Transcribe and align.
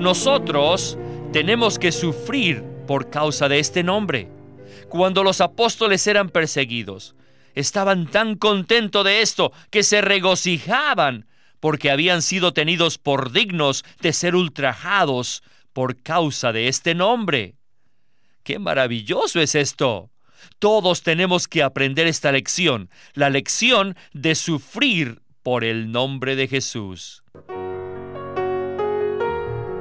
nosotros 0.00 0.98
tenemos 1.32 1.78
que 1.78 1.90
sufrir 1.90 2.62
por 2.86 3.10
causa 3.10 3.48
de 3.48 3.58
este 3.58 3.82
nombre. 3.82 4.28
Cuando 4.88 5.24
los 5.24 5.40
apóstoles 5.40 6.06
eran 6.06 6.28
perseguidos, 6.28 7.14
estaban 7.54 8.06
tan 8.06 8.36
contentos 8.36 9.04
de 9.04 9.22
esto 9.22 9.52
que 9.70 9.82
se 9.82 10.00
regocijaban 10.00 11.26
porque 11.60 11.90
habían 11.90 12.22
sido 12.22 12.52
tenidos 12.52 12.98
por 12.98 13.32
dignos 13.32 13.84
de 14.00 14.12
ser 14.12 14.36
ultrajados 14.36 15.42
por 15.72 16.02
causa 16.02 16.52
de 16.52 16.68
este 16.68 16.94
nombre. 16.94 17.56
¡Qué 18.42 18.58
maravilloso 18.58 19.40
es 19.40 19.54
esto! 19.54 20.10
Todos 20.58 21.02
tenemos 21.02 21.48
que 21.48 21.62
aprender 21.62 22.06
esta 22.06 22.30
lección, 22.30 22.90
la 23.14 23.30
lección 23.30 23.96
de 24.12 24.34
sufrir 24.34 25.22
por 25.42 25.64
el 25.64 25.90
nombre 25.90 26.36
de 26.36 26.46
Jesús. 26.46 27.22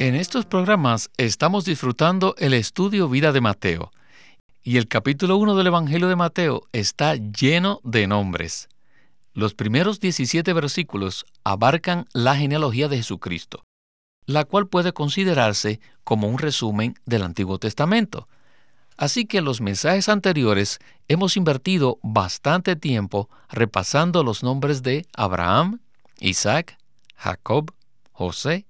En 0.00 0.14
estos 0.14 0.46
programas 0.46 1.10
estamos 1.18 1.66
disfrutando 1.66 2.34
el 2.38 2.54
estudio 2.54 3.06
vida 3.10 3.32
de 3.32 3.42
Mateo 3.42 3.92
y 4.62 4.78
el 4.78 4.88
capítulo 4.88 5.36
1 5.36 5.54
del 5.56 5.66
Evangelio 5.66 6.08
de 6.08 6.16
Mateo 6.16 6.62
está 6.72 7.16
lleno 7.16 7.82
de 7.84 8.06
nombres. 8.06 8.70
Los 9.34 9.52
primeros 9.52 10.00
17 10.00 10.54
versículos 10.54 11.26
abarcan 11.44 12.06
la 12.14 12.34
genealogía 12.34 12.88
de 12.88 12.96
Jesucristo, 12.96 13.62
la 14.24 14.46
cual 14.46 14.68
puede 14.68 14.94
considerarse 14.94 15.80
como 16.02 16.28
un 16.28 16.38
resumen 16.38 16.94
del 17.04 17.22
Antiguo 17.22 17.58
Testamento. 17.58 18.26
Así 18.96 19.26
que 19.26 19.36
en 19.36 19.44
los 19.44 19.60
mensajes 19.60 20.08
anteriores 20.08 20.78
hemos 21.08 21.36
invertido 21.36 21.98
bastante 22.02 22.74
tiempo 22.74 23.28
repasando 23.50 24.24
los 24.24 24.42
nombres 24.42 24.82
de 24.82 25.04
Abraham, 25.14 25.80
Isaac, 26.20 26.78
Jacob, 27.16 27.74
José, 28.12 28.64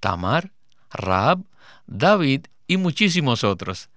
Tamar, 0.00 0.52
Raab, 0.90 1.44
David 1.86 2.46
y 2.66 2.76
muchísimos 2.76 3.44
otros. 3.44 3.88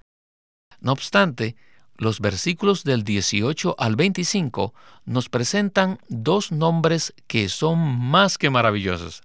No 0.80 0.92
obstante, 0.92 1.56
los 1.96 2.20
versículos 2.20 2.84
del 2.84 3.04
18 3.04 3.76
al 3.78 3.96
25 3.96 4.74
nos 5.06 5.30
presentan 5.30 6.00
dos 6.10 6.52
nombres 6.52 7.14
que 7.28 7.48
son 7.50 7.80
más 7.80 8.38
que 8.38 8.50
maravillosos. 8.50 9.22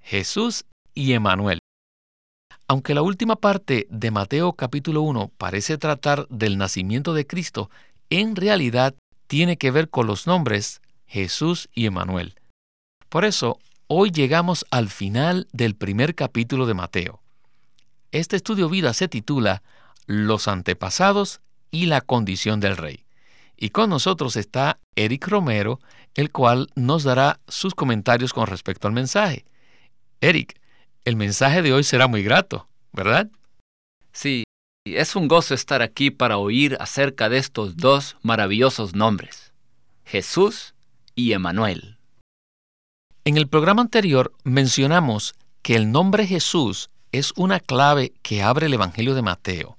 Jesús 0.00 0.66
y 0.94 1.12
Emanuel. 1.14 1.58
Aunque 2.68 2.94
la 2.94 3.02
última 3.02 3.36
parte 3.36 3.86
de 3.90 4.10
Mateo 4.10 4.52
capítulo 4.52 5.02
1 5.02 5.32
parece 5.36 5.76
tratar 5.76 6.28
del 6.28 6.56
nacimiento 6.56 7.12
de 7.12 7.26
Cristo, 7.26 7.70
en 8.08 8.36
realidad 8.36 8.94
tiene 9.26 9.56
que 9.56 9.70
ver 9.70 9.90
con 9.90 10.06
los 10.06 10.26
nombres 10.26 10.80
Jesús 11.06 11.68
y 11.74 11.86
Emanuel. 11.86 12.36
Por 13.08 13.24
eso, 13.24 13.58
Hoy 13.86 14.10
llegamos 14.10 14.64
al 14.70 14.88
final 14.88 15.46
del 15.52 15.76
primer 15.76 16.14
capítulo 16.14 16.64
de 16.64 16.72
Mateo. 16.72 17.20
Este 18.12 18.34
estudio 18.36 18.70
vida 18.70 18.94
se 18.94 19.08
titula 19.08 19.62
Los 20.06 20.48
antepasados 20.48 21.42
y 21.70 21.84
la 21.84 22.00
condición 22.00 22.60
del 22.60 22.78
rey. 22.78 23.04
Y 23.58 23.70
con 23.70 23.90
nosotros 23.90 24.36
está 24.36 24.78
Eric 24.96 25.28
Romero, 25.28 25.80
el 26.14 26.30
cual 26.30 26.70
nos 26.74 27.04
dará 27.04 27.40
sus 27.46 27.74
comentarios 27.74 28.32
con 28.32 28.46
respecto 28.46 28.88
al 28.88 28.94
mensaje. 28.94 29.44
Eric, 30.22 30.58
el 31.04 31.16
mensaje 31.16 31.60
de 31.60 31.74
hoy 31.74 31.84
será 31.84 32.06
muy 32.06 32.22
grato, 32.22 32.66
¿verdad? 32.90 33.28
Sí, 34.12 34.44
es 34.86 35.14
un 35.14 35.28
gozo 35.28 35.52
estar 35.52 35.82
aquí 35.82 36.10
para 36.10 36.38
oír 36.38 36.78
acerca 36.80 37.28
de 37.28 37.36
estos 37.36 37.76
dos 37.76 38.16
maravillosos 38.22 38.94
nombres, 38.94 39.52
Jesús 40.06 40.74
y 41.14 41.32
Emanuel. 41.32 41.93
En 43.26 43.38
el 43.38 43.48
programa 43.48 43.80
anterior 43.80 44.34
mencionamos 44.44 45.34
que 45.62 45.76
el 45.76 45.90
nombre 45.90 46.26
Jesús 46.26 46.90
es 47.10 47.32
una 47.36 47.58
clave 47.58 48.12
que 48.20 48.42
abre 48.42 48.66
el 48.66 48.74
Evangelio 48.74 49.14
de 49.14 49.22
Mateo. 49.22 49.78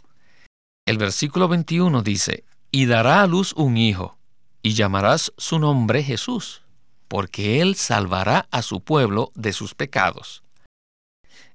El 0.88 0.98
versículo 0.98 1.48
21 1.48 2.02
dice, 2.02 2.44
y 2.72 2.88
dará 2.88 3.22
a 3.22 3.28
luz 3.28 3.54
un 3.54 3.78
hijo, 3.78 4.18
y 4.64 4.74
llamarás 4.74 5.32
su 5.38 5.60
nombre 5.60 6.02
Jesús, 6.02 6.64
porque 7.08 7.62
él 7.62 7.76
salvará 7.76 8.48
a 8.50 8.64
su 8.64 8.82
pueblo 8.82 9.32
de 9.36 9.54
sus 9.54 9.76
pecados. 9.76 10.42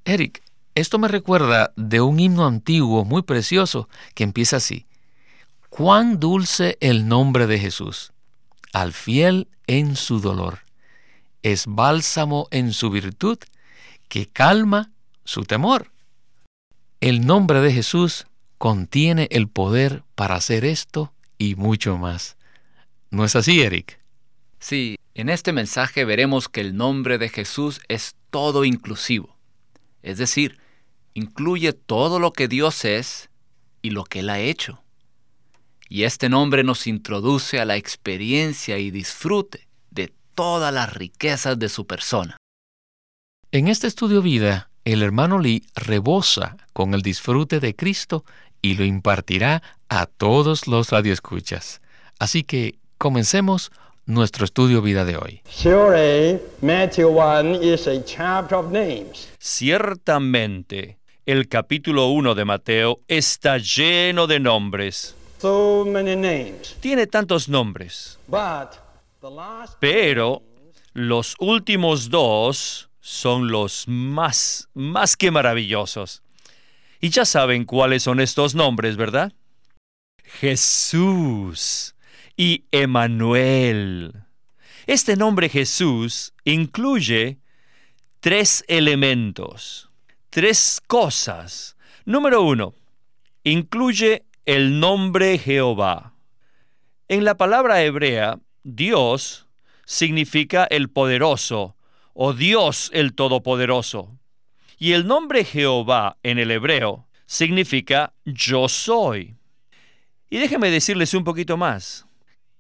Eric, 0.04 0.44
esto 0.76 0.96
me 1.00 1.08
recuerda 1.08 1.72
de 1.74 2.00
un 2.00 2.20
himno 2.20 2.46
antiguo 2.46 3.04
muy 3.04 3.22
precioso 3.22 3.88
que 4.14 4.22
empieza 4.22 4.58
así. 4.58 4.86
Cuán 5.70 6.20
dulce 6.20 6.78
el 6.80 7.08
nombre 7.08 7.48
de 7.48 7.58
Jesús, 7.58 8.12
al 8.72 8.92
fiel 8.92 9.48
en 9.66 9.96
su 9.96 10.20
dolor 10.20 10.69
es 11.42 11.64
bálsamo 11.66 12.48
en 12.50 12.72
su 12.72 12.90
virtud 12.90 13.38
que 14.08 14.26
calma 14.26 14.90
su 15.24 15.44
temor. 15.44 15.92
El 17.00 17.26
nombre 17.26 17.60
de 17.60 17.72
Jesús 17.72 18.26
contiene 18.58 19.28
el 19.30 19.48
poder 19.48 20.02
para 20.14 20.34
hacer 20.34 20.64
esto 20.64 21.14
y 21.38 21.54
mucho 21.54 21.96
más. 21.96 22.36
¿No 23.10 23.24
es 23.24 23.34
así, 23.36 23.62
Eric? 23.62 23.98
Sí, 24.58 24.96
en 25.14 25.30
este 25.30 25.52
mensaje 25.52 26.04
veremos 26.04 26.48
que 26.48 26.60
el 26.60 26.76
nombre 26.76 27.16
de 27.16 27.30
Jesús 27.30 27.80
es 27.88 28.14
todo 28.30 28.64
inclusivo. 28.64 29.36
Es 30.02 30.18
decir, 30.18 30.58
incluye 31.14 31.72
todo 31.72 32.18
lo 32.18 32.32
que 32.32 32.48
Dios 32.48 32.84
es 32.84 33.30
y 33.80 33.90
lo 33.90 34.04
que 34.04 34.20
Él 34.20 34.28
ha 34.28 34.40
hecho. 34.40 34.82
Y 35.88 36.04
este 36.04 36.28
nombre 36.28 36.62
nos 36.62 36.86
introduce 36.86 37.60
a 37.60 37.64
la 37.64 37.76
experiencia 37.76 38.78
y 38.78 38.90
disfrute 38.90 39.69
todas 40.34 40.72
las 40.72 40.92
riquezas 40.92 41.58
de 41.58 41.68
su 41.68 41.86
persona. 41.86 42.36
En 43.52 43.68
este 43.68 43.86
estudio 43.86 44.22
vida, 44.22 44.70
el 44.84 45.02
hermano 45.02 45.38
Lee 45.38 45.64
rebosa 45.74 46.56
con 46.72 46.94
el 46.94 47.02
disfrute 47.02 47.60
de 47.60 47.74
Cristo 47.74 48.24
y 48.62 48.74
lo 48.74 48.84
impartirá 48.84 49.62
a 49.88 50.06
todos 50.06 50.66
los 50.66 50.90
radioescuchas. 50.90 51.80
Así 52.18 52.44
que 52.44 52.78
comencemos 52.98 53.72
nuestro 54.06 54.44
estudio 54.44 54.82
vida 54.82 55.04
de 55.04 55.16
hoy. 55.16 55.42
Ciertamente, 59.38 60.98
el 61.26 61.48
capítulo 61.48 62.08
1 62.08 62.34
de 62.34 62.44
Mateo 62.44 63.00
está 63.08 63.58
lleno 63.58 64.26
de 64.26 64.40
nombres. 64.40 65.14
Tiene 66.80 67.06
tantos 67.06 67.48
nombres. 67.48 68.18
Pero 69.80 70.42
los 70.92 71.36
últimos 71.38 72.10
dos 72.10 72.90
son 73.00 73.50
los 73.50 73.86
más, 73.86 74.68
más 74.74 75.16
que 75.16 75.30
maravillosos. 75.30 76.22
Y 77.00 77.10
ya 77.10 77.24
saben 77.24 77.64
cuáles 77.64 78.02
son 78.02 78.20
estos 78.20 78.54
nombres, 78.54 78.96
¿verdad? 78.96 79.32
Jesús 80.24 81.94
y 82.36 82.64
Emanuel. 82.70 84.14
Este 84.86 85.16
nombre 85.16 85.48
Jesús 85.48 86.32
incluye 86.44 87.38
tres 88.20 88.64
elementos, 88.68 89.90
tres 90.30 90.80
cosas. 90.86 91.76
Número 92.04 92.42
uno, 92.42 92.74
incluye 93.44 94.24
el 94.46 94.80
nombre 94.80 95.38
Jehová. 95.38 96.14
En 97.08 97.24
la 97.24 97.36
palabra 97.36 97.82
hebrea, 97.82 98.38
Dios 98.62 99.46
significa 99.86 100.64
el 100.64 100.90
poderoso 100.90 101.76
o 102.12 102.32
Dios 102.32 102.90
el 102.92 103.14
todopoderoso. 103.14 104.18
Y 104.78 104.92
el 104.92 105.06
nombre 105.06 105.44
Jehová 105.44 106.16
en 106.22 106.38
el 106.38 106.50
hebreo 106.50 107.06
significa 107.26 108.12
yo 108.24 108.68
soy. 108.68 109.36
Y 110.28 110.38
déjenme 110.38 110.70
decirles 110.70 111.14
un 111.14 111.24
poquito 111.24 111.56
más. 111.56 112.06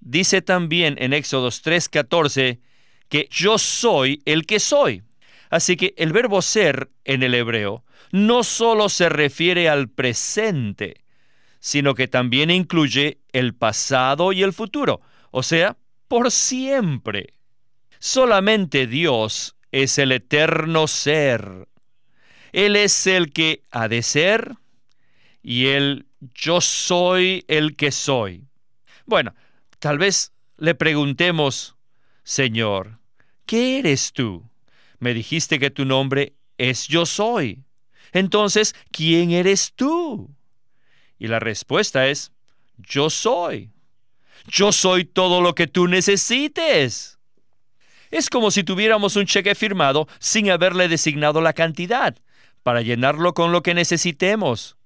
Dice 0.00 0.42
también 0.42 0.96
en 0.98 1.12
Éxodos 1.12 1.62
3:14 1.62 2.60
que 3.08 3.28
yo 3.30 3.58
soy 3.58 4.22
el 4.24 4.46
que 4.46 4.60
soy. 4.60 5.02
Así 5.50 5.76
que 5.76 5.94
el 5.96 6.12
verbo 6.12 6.42
ser 6.42 6.90
en 7.04 7.22
el 7.22 7.34
hebreo 7.34 7.84
no 8.12 8.42
solo 8.44 8.88
se 8.88 9.08
refiere 9.08 9.68
al 9.68 9.88
presente, 9.88 11.04
sino 11.58 11.94
que 11.94 12.08
también 12.08 12.50
incluye 12.50 13.18
el 13.32 13.54
pasado 13.54 14.32
y 14.32 14.42
el 14.42 14.52
futuro. 14.52 15.00
O 15.30 15.42
sea, 15.42 15.76
por 16.10 16.32
siempre. 16.32 17.34
Solamente 18.00 18.88
Dios 18.88 19.54
es 19.70 19.96
el 19.96 20.10
eterno 20.10 20.88
ser. 20.88 21.68
Él 22.50 22.74
es 22.74 23.06
el 23.06 23.32
que 23.32 23.62
ha 23.70 23.86
de 23.86 24.02
ser 24.02 24.56
y 25.40 25.68
el 25.68 26.08
yo 26.34 26.60
soy 26.60 27.44
el 27.46 27.76
que 27.76 27.92
soy. 27.92 28.44
Bueno, 29.06 29.36
tal 29.78 29.98
vez 29.98 30.32
le 30.56 30.74
preguntemos, 30.74 31.76
Señor, 32.24 32.98
¿qué 33.46 33.78
eres 33.78 34.12
tú? 34.12 34.50
Me 34.98 35.14
dijiste 35.14 35.60
que 35.60 35.70
tu 35.70 35.84
nombre 35.84 36.34
es 36.58 36.88
yo 36.88 37.06
soy. 37.06 37.62
Entonces, 38.10 38.74
¿quién 38.90 39.30
eres 39.30 39.74
tú? 39.76 40.28
Y 41.20 41.28
la 41.28 41.38
respuesta 41.38 42.08
es, 42.08 42.32
yo 42.78 43.10
soy. 43.10 43.70
Yo 44.46 44.72
soy 44.72 45.04
todo 45.04 45.40
lo 45.40 45.54
que 45.54 45.66
tú 45.66 45.88
necesites. 45.88 47.18
Es 48.10 48.28
como 48.28 48.50
si 48.50 48.64
tuviéramos 48.64 49.16
un 49.16 49.26
cheque 49.26 49.54
firmado 49.54 50.08
sin 50.18 50.50
haberle 50.50 50.88
designado 50.88 51.40
la 51.40 51.52
cantidad, 51.52 52.16
para 52.62 52.82
llenarlo 52.82 53.34
con 53.34 53.52
lo 53.52 53.62
que 53.62 53.74
necesitemos. 53.74 54.76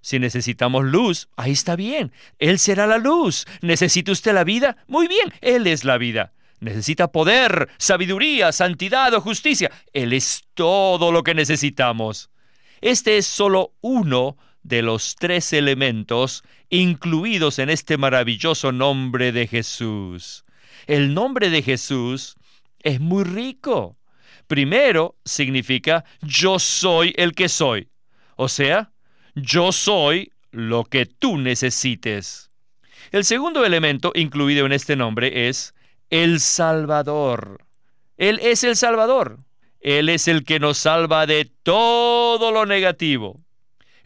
Si 0.00 0.18
necesitamos 0.18 0.84
luz, 0.84 1.28
ahí 1.36 1.52
está 1.52 1.74
bien. 1.74 2.12
Él 2.38 2.58
será 2.58 2.86
la 2.86 2.98
luz. 2.98 3.46
¿Necesita 3.62 4.12
usted 4.12 4.32
la 4.32 4.44
vida? 4.44 4.76
Muy 4.86 5.08
bien, 5.08 5.32
Él 5.40 5.66
es 5.66 5.84
la 5.84 5.98
vida. 5.98 6.32
Necesita 6.60 7.10
poder, 7.10 7.68
sabiduría, 7.78 8.52
santidad 8.52 9.12
o 9.14 9.20
justicia. 9.20 9.70
Él 9.92 10.12
es 10.12 10.44
todo 10.54 11.12
lo 11.12 11.22
que 11.22 11.34
necesitamos. 11.34 12.30
Este 12.80 13.16
es 13.18 13.26
solo 13.26 13.74
uno 13.80 14.36
de 14.68 14.82
los 14.82 15.16
tres 15.16 15.52
elementos 15.52 16.44
incluidos 16.68 17.58
en 17.58 17.70
este 17.70 17.96
maravilloso 17.96 18.70
nombre 18.70 19.32
de 19.32 19.46
Jesús. 19.46 20.44
El 20.86 21.14
nombre 21.14 21.48
de 21.48 21.62
Jesús 21.62 22.36
es 22.80 23.00
muy 23.00 23.24
rico. 23.24 23.96
Primero 24.46 25.16
significa 25.24 26.04
yo 26.20 26.58
soy 26.58 27.14
el 27.16 27.34
que 27.34 27.48
soy. 27.48 27.88
O 28.36 28.48
sea, 28.48 28.92
yo 29.34 29.72
soy 29.72 30.32
lo 30.50 30.84
que 30.84 31.06
tú 31.06 31.38
necesites. 31.38 32.50
El 33.10 33.24
segundo 33.24 33.64
elemento 33.64 34.12
incluido 34.14 34.66
en 34.66 34.72
este 34.72 34.96
nombre 34.96 35.48
es 35.48 35.74
el 36.10 36.40
Salvador. 36.40 37.64
Él 38.18 38.38
es 38.42 38.64
el 38.64 38.76
Salvador. 38.76 39.38
Él 39.80 40.08
es 40.10 40.28
el 40.28 40.44
que 40.44 40.60
nos 40.60 40.76
salva 40.78 41.26
de 41.26 41.50
todo 41.62 42.52
lo 42.52 42.66
negativo. 42.66 43.40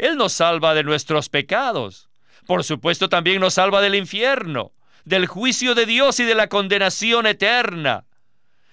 Él 0.02 0.16
nos 0.16 0.32
salva 0.32 0.74
de 0.74 0.82
nuestros 0.82 1.28
pecados. 1.28 2.08
Por 2.44 2.64
supuesto 2.64 3.08
también 3.08 3.40
nos 3.40 3.54
salva 3.54 3.80
del 3.80 3.94
infierno, 3.94 4.72
del 5.04 5.26
juicio 5.26 5.76
de 5.76 5.86
Dios 5.86 6.18
y 6.18 6.24
de 6.24 6.34
la 6.34 6.48
condenación 6.48 7.24
eterna. 7.24 8.04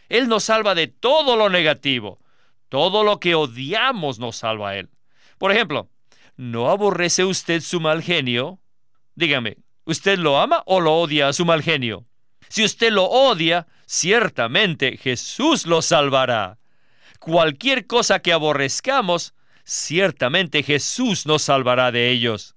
Él 0.10 0.28
nos 0.28 0.46
salva 0.46 0.74
de 0.74 0.88
todo 0.88 1.36
lo 1.36 1.52
negativo. 1.52 2.20
Todo 2.68 3.04
lo 3.04 3.20
que 3.20 3.36
odiamos 3.36 4.18
nos 4.18 4.38
salva 4.38 4.70
a 4.70 4.78
Él. 4.78 4.90
Por 5.38 5.52
ejemplo, 5.52 5.92
¿no 6.36 6.72
aborrece 6.72 7.24
usted 7.24 7.62
su 7.62 7.80
mal 7.80 8.02
genio? 8.02 8.60
Dígame, 9.14 9.58
¿usted 9.86 10.18
lo 10.18 10.40
ama 10.40 10.64
o 10.66 10.80
lo 10.80 10.96
odia 10.96 11.28
a 11.28 11.34
su 11.34 11.46
mal 11.46 11.62
genio? 11.62 12.08
Si 12.48 12.66
usted 12.66 12.92
lo 12.92 13.06
odia, 13.06 13.68
ciertamente 13.86 14.98
Jesús 14.98 15.68
lo 15.68 15.84
salvará. 15.84 16.58
Cualquier 17.20 17.86
cosa 17.86 18.18
que 18.18 18.34
aborrezcamos, 18.34 19.36
ciertamente 19.70 20.64
Jesús 20.64 21.26
nos 21.26 21.44
salvará 21.44 21.92
de 21.92 22.10
ellos. 22.10 22.56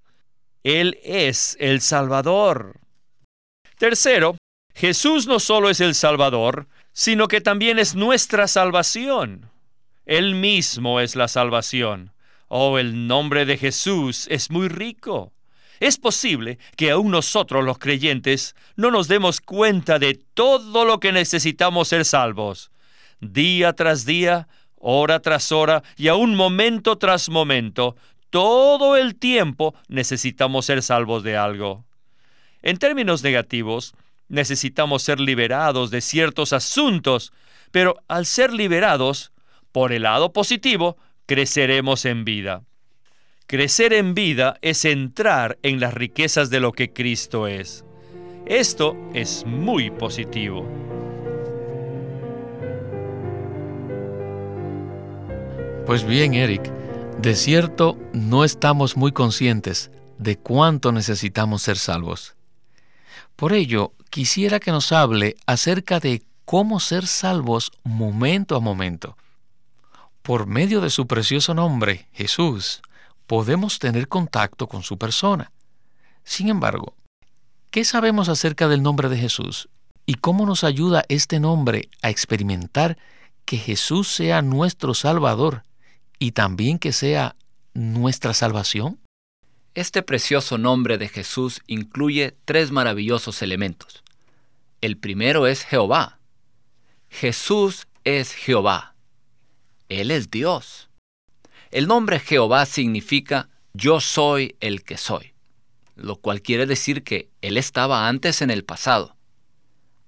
Él 0.64 0.98
es 1.02 1.56
el 1.60 1.80
Salvador. 1.80 2.80
Tercero, 3.76 4.36
Jesús 4.74 5.26
no 5.26 5.38
solo 5.38 5.68
es 5.68 5.80
el 5.80 5.94
Salvador, 5.94 6.68
sino 6.92 7.28
que 7.28 7.40
también 7.40 7.78
es 7.78 7.94
nuestra 7.94 8.48
salvación. 8.48 9.50
Él 10.06 10.34
mismo 10.34 11.00
es 11.00 11.14
la 11.14 11.28
salvación. 11.28 12.12
Oh, 12.48 12.78
el 12.78 13.06
nombre 13.06 13.44
de 13.44 13.58
Jesús 13.58 14.26
es 14.30 14.50
muy 14.50 14.68
rico. 14.68 15.32
Es 15.80 15.98
posible 15.98 16.58
que 16.76 16.92
aún 16.92 17.10
nosotros 17.10 17.64
los 17.64 17.78
creyentes 17.78 18.54
no 18.76 18.90
nos 18.90 19.08
demos 19.08 19.40
cuenta 19.40 19.98
de 19.98 20.14
todo 20.14 20.84
lo 20.84 21.00
que 21.00 21.12
necesitamos 21.12 21.88
ser 21.88 22.04
salvos. 22.04 22.70
Día 23.20 23.72
tras 23.72 24.04
día, 24.04 24.48
hora 24.82 25.20
tras 25.20 25.52
hora 25.52 25.82
y 25.96 26.08
aún 26.08 26.34
momento 26.34 26.98
tras 26.98 27.30
momento, 27.30 27.96
todo 28.28 28.96
el 28.96 29.14
tiempo 29.14 29.74
necesitamos 29.88 30.66
ser 30.66 30.82
salvos 30.82 31.22
de 31.22 31.36
algo. 31.36 31.84
En 32.62 32.76
términos 32.76 33.22
negativos, 33.22 33.94
necesitamos 34.28 35.02
ser 35.02 35.20
liberados 35.20 35.90
de 35.90 36.00
ciertos 36.00 36.52
asuntos, 36.52 37.32
pero 37.70 38.02
al 38.08 38.26
ser 38.26 38.52
liberados, 38.52 39.32
por 39.70 39.92
el 39.92 40.02
lado 40.02 40.32
positivo, 40.32 40.96
creceremos 41.26 42.04
en 42.04 42.24
vida. 42.24 42.62
Crecer 43.46 43.92
en 43.92 44.14
vida 44.14 44.56
es 44.62 44.84
entrar 44.84 45.58
en 45.62 45.78
las 45.80 45.92
riquezas 45.92 46.50
de 46.50 46.60
lo 46.60 46.72
que 46.72 46.92
Cristo 46.92 47.46
es. 47.46 47.84
Esto 48.46 48.96
es 49.12 49.44
muy 49.46 49.90
positivo. 49.90 50.66
Pues 55.86 56.04
bien, 56.04 56.34
Eric, 56.34 56.62
de 57.18 57.34
cierto 57.34 57.98
no 58.12 58.44
estamos 58.44 58.96
muy 58.96 59.10
conscientes 59.10 59.90
de 60.16 60.38
cuánto 60.38 60.92
necesitamos 60.92 61.62
ser 61.62 61.76
salvos. 61.76 62.36
Por 63.34 63.52
ello, 63.52 63.92
quisiera 64.08 64.60
que 64.60 64.70
nos 64.70 64.92
hable 64.92 65.34
acerca 65.44 65.98
de 65.98 66.22
cómo 66.44 66.78
ser 66.78 67.08
salvos 67.08 67.72
momento 67.82 68.54
a 68.54 68.60
momento. 68.60 69.16
Por 70.22 70.46
medio 70.46 70.80
de 70.80 70.88
su 70.88 71.08
precioso 71.08 71.52
nombre, 71.52 72.06
Jesús, 72.12 72.80
podemos 73.26 73.80
tener 73.80 74.06
contacto 74.06 74.68
con 74.68 74.84
su 74.84 74.98
persona. 74.98 75.50
Sin 76.22 76.48
embargo, 76.48 76.94
¿qué 77.72 77.84
sabemos 77.84 78.28
acerca 78.28 78.68
del 78.68 78.84
nombre 78.84 79.08
de 79.08 79.18
Jesús 79.18 79.68
y 80.06 80.14
cómo 80.14 80.46
nos 80.46 80.62
ayuda 80.62 81.04
este 81.08 81.40
nombre 81.40 81.90
a 82.02 82.10
experimentar 82.10 82.98
que 83.44 83.56
Jesús 83.56 84.06
sea 84.06 84.42
nuestro 84.42 84.94
Salvador 84.94 85.64
y 86.22 86.30
también 86.30 86.78
que 86.78 86.92
sea 86.92 87.34
nuestra 87.74 88.32
salvación? 88.32 89.00
Este 89.74 90.04
precioso 90.04 90.56
nombre 90.56 90.96
de 90.96 91.08
Jesús 91.08 91.62
incluye 91.66 92.36
tres 92.44 92.70
maravillosos 92.70 93.42
elementos. 93.42 94.04
El 94.80 94.96
primero 94.96 95.48
es 95.48 95.64
Jehová. 95.64 96.20
Jesús 97.10 97.88
es 98.04 98.34
Jehová. 98.34 98.94
Él 99.88 100.12
es 100.12 100.30
Dios. 100.30 100.90
El 101.72 101.88
nombre 101.88 102.20
Jehová 102.20 102.66
significa 102.66 103.48
yo 103.74 103.98
soy 103.98 104.54
el 104.60 104.84
que 104.84 104.98
soy, 104.98 105.34
lo 105.96 106.14
cual 106.20 106.40
quiere 106.40 106.66
decir 106.66 107.02
que 107.02 107.30
Él 107.40 107.56
estaba 107.56 108.06
antes 108.06 108.42
en 108.42 108.52
el 108.52 108.64
pasado, 108.64 109.16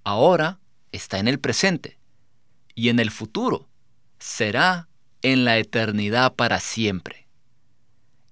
ahora 0.05 0.61
está 0.93 1.19
en 1.19 1.27
el 1.27 1.41
presente 1.41 1.99
y 2.77 2.91
en 2.91 3.01
el 3.01 3.11
futuro 3.11 3.69
será 4.21 4.87
en 5.25 5.47
la 5.47 5.57
eternidad 5.57 6.35
para 6.35 6.61
siempre. 6.61 7.27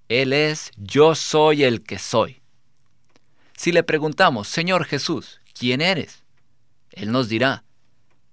Él 0.09 0.35
es 0.35 0.71
yo 0.77 1.15
soy 1.15 1.65
el 1.65 1.83
que 1.83 1.99
soy. 1.99 2.43
Si 3.57 3.73
le 3.73 3.83
preguntamos, 3.83 4.47
Señor 4.47 4.85
Jesús, 4.85 5.41
¿quién 5.59 5.81
eres? 5.81 6.23
Él 6.91 7.11
nos 7.11 7.31
dirá, 7.31 7.65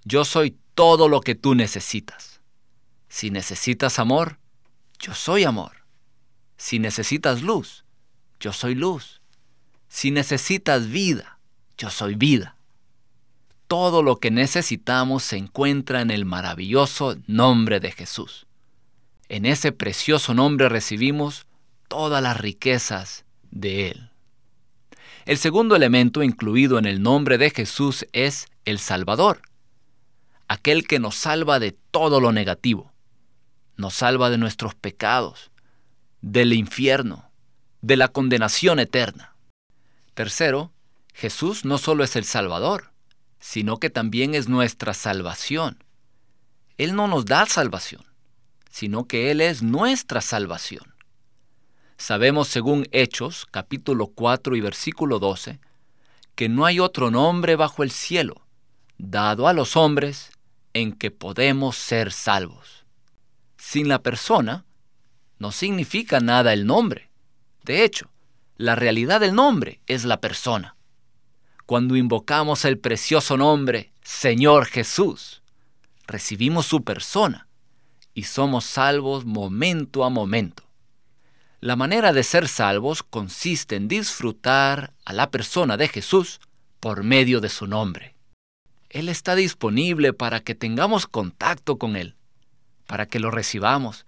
yo 0.03 0.25
soy 0.25 0.57
todo 0.75 1.07
lo 1.07 1.21
que 1.21 1.35
tú 1.35 1.55
necesitas. 1.55 2.41
Si 3.07 3.31
necesitas 3.31 3.97
amor, 3.97 4.39
yo 4.99 5.13
soy 5.15 5.45
amor. 5.45 5.85
Si 6.57 6.79
necesitas 6.79 7.41
luz, 7.41 7.85
yo 8.41 8.51
soy 8.51 8.75
luz. 8.75 9.21
Si 9.87 10.11
necesitas 10.11 10.89
vida, 10.89 11.39
yo 11.77 11.89
soy 11.89 12.15
vida. 12.15 12.57
Todo 13.69 14.03
lo 14.03 14.17
que 14.17 14.31
necesitamos 14.31 15.23
se 15.23 15.37
encuentra 15.37 16.01
en 16.01 16.11
el 16.11 16.25
maravilloso 16.25 17.15
nombre 17.25 17.79
de 17.79 17.93
Jesús. 17.93 18.47
En 19.29 19.45
ese 19.45 19.71
precioso 19.71 20.33
nombre 20.33 20.69
recibimos 20.69 21.45
todas 21.87 22.21
las 22.21 22.37
riquezas 22.37 23.25
de 23.51 23.91
Él. 23.91 24.09
El 25.25 25.37
segundo 25.37 25.75
elemento 25.75 26.23
incluido 26.23 26.79
en 26.79 26.85
el 26.85 27.03
nombre 27.03 27.37
de 27.37 27.51
Jesús 27.51 28.07
es 28.11 28.47
el 28.65 28.79
Salvador, 28.79 29.43
aquel 30.47 30.87
que 30.87 30.97
nos 30.97 31.15
salva 31.15 31.59
de 31.59 31.73
todo 31.91 32.19
lo 32.19 32.31
negativo, 32.31 32.91
nos 33.77 33.93
salva 33.93 34.31
de 34.31 34.39
nuestros 34.39 34.73
pecados, 34.73 35.51
del 36.21 36.51
infierno, 36.53 37.29
de 37.81 37.97
la 37.97 38.07
condenación 38.07 38.79
eterna. 38.79 39.35
Tercero, 40.15 40.73
Jesús 41.13 41.65
no 41.65 41.77
solo 41.77 42.03
es 42.03 42.15
el 42.15 42.25
Salvador, 42.25 42.91
sino 43.39 43.77
que 43.77 43.91
también 43.91 44.33
es 44.33 44.49
nuestra 44.49 44.95
salvación. 44.95 45.83
Él 46.77 46.95
no 46.95 47.07
nos 47.07 47.25
da 47.25 47.45
salvación, 47.45 48.08
sino 48.69 49.05
que 49.05 49.31
Él 49.31 49.41
es 49.41 49.61
nuestra 49.61 50.21
salvación. 50.21 50.93
Sabemos 51.97 52.47
según 52.47 52.87
Hechos 52.91 53.45
capítulo 53.51 54.07
4 54.07 54.55
y 54.55 54.61
versículo 54.61 55.19
12 55.19 55.59
que 56.35 56.47
no 56.47 56.65
hay 56.65 56.79
otro 56.79 57.11
nombre 57.11 57.57
bajo 57.57 57.83
el 57.83 57.91
cielo 57.91 58.45
dado 58.97 59.47
a 59.47 59.53
los 59.53 59.75
hombres 59.75 60.31
en 60.73 60.93
que 60.93 61.11
podemos 61.11 61.75
ser 61.75 62.13
salvos. 62.13 62.85
Sin 63.57 63.89
la 63.89 64.01
persona, 64.01 64.65
no 65.39 65.51
significa 65.51 66.21
nada 66.21 66.53
el 66.53 66.65
nombre. 66.65 67.09
De 67.65 67.83
hecho, 67.83 68.09
la 68.55 68.75
realidad 68.75 69.19
del 69.19 69.35
nombre 69.35 69.81
es 69.87 70.05
la 70.05 70.21
persona. 70.21 70.77
Cuando 71.65 71.97
invocamos 71.97 72.63
el 72.63 72.79
precioso 72.79 73.35
nombre 73.35 73.91
Señor 74.01 74.65
Jesús, 74.65 75.43
recibimos 76.07 76.65
su 76.65 76.83
persona 76.83 77.48
y 78.19 78.23
somos 78.23 78.65
salvos 78.65 79.23
momento 79.23 80.03
a 80.03 80.09
momento. 80.09 80.63
La 81.61 81.77
manera 81.77 82.11
de 82.11 82.23
ser 82.23 82.49
salvos 82.49 83.01
consiste 83.01 83.77
en 83.77 83.87
disfrutar 83.87 84.91
a 85.05 85.13
la 85.13 85.31
persona 85.31 85.77
de 85.77 85.87
Jesús 85.87 86.41
por 86.81 87.05
medio 87.05 87.39
de 87.39 87.47
su 87.47 87.65
nombre. 87.65 88.15
Él 88.89 89.07
está 89.07 89.35
disponible 89.35 90.11
para 90.11 90.41
que 90.41 90.53
tengamos 90.53 91.07
contacto 91.07 91.77
con 91.77 91.95
Él, 91.95 92.17
para 92.87 93.05
que 93.05 93.21
lo 93.21 93.31
recibamos 93.31 94.05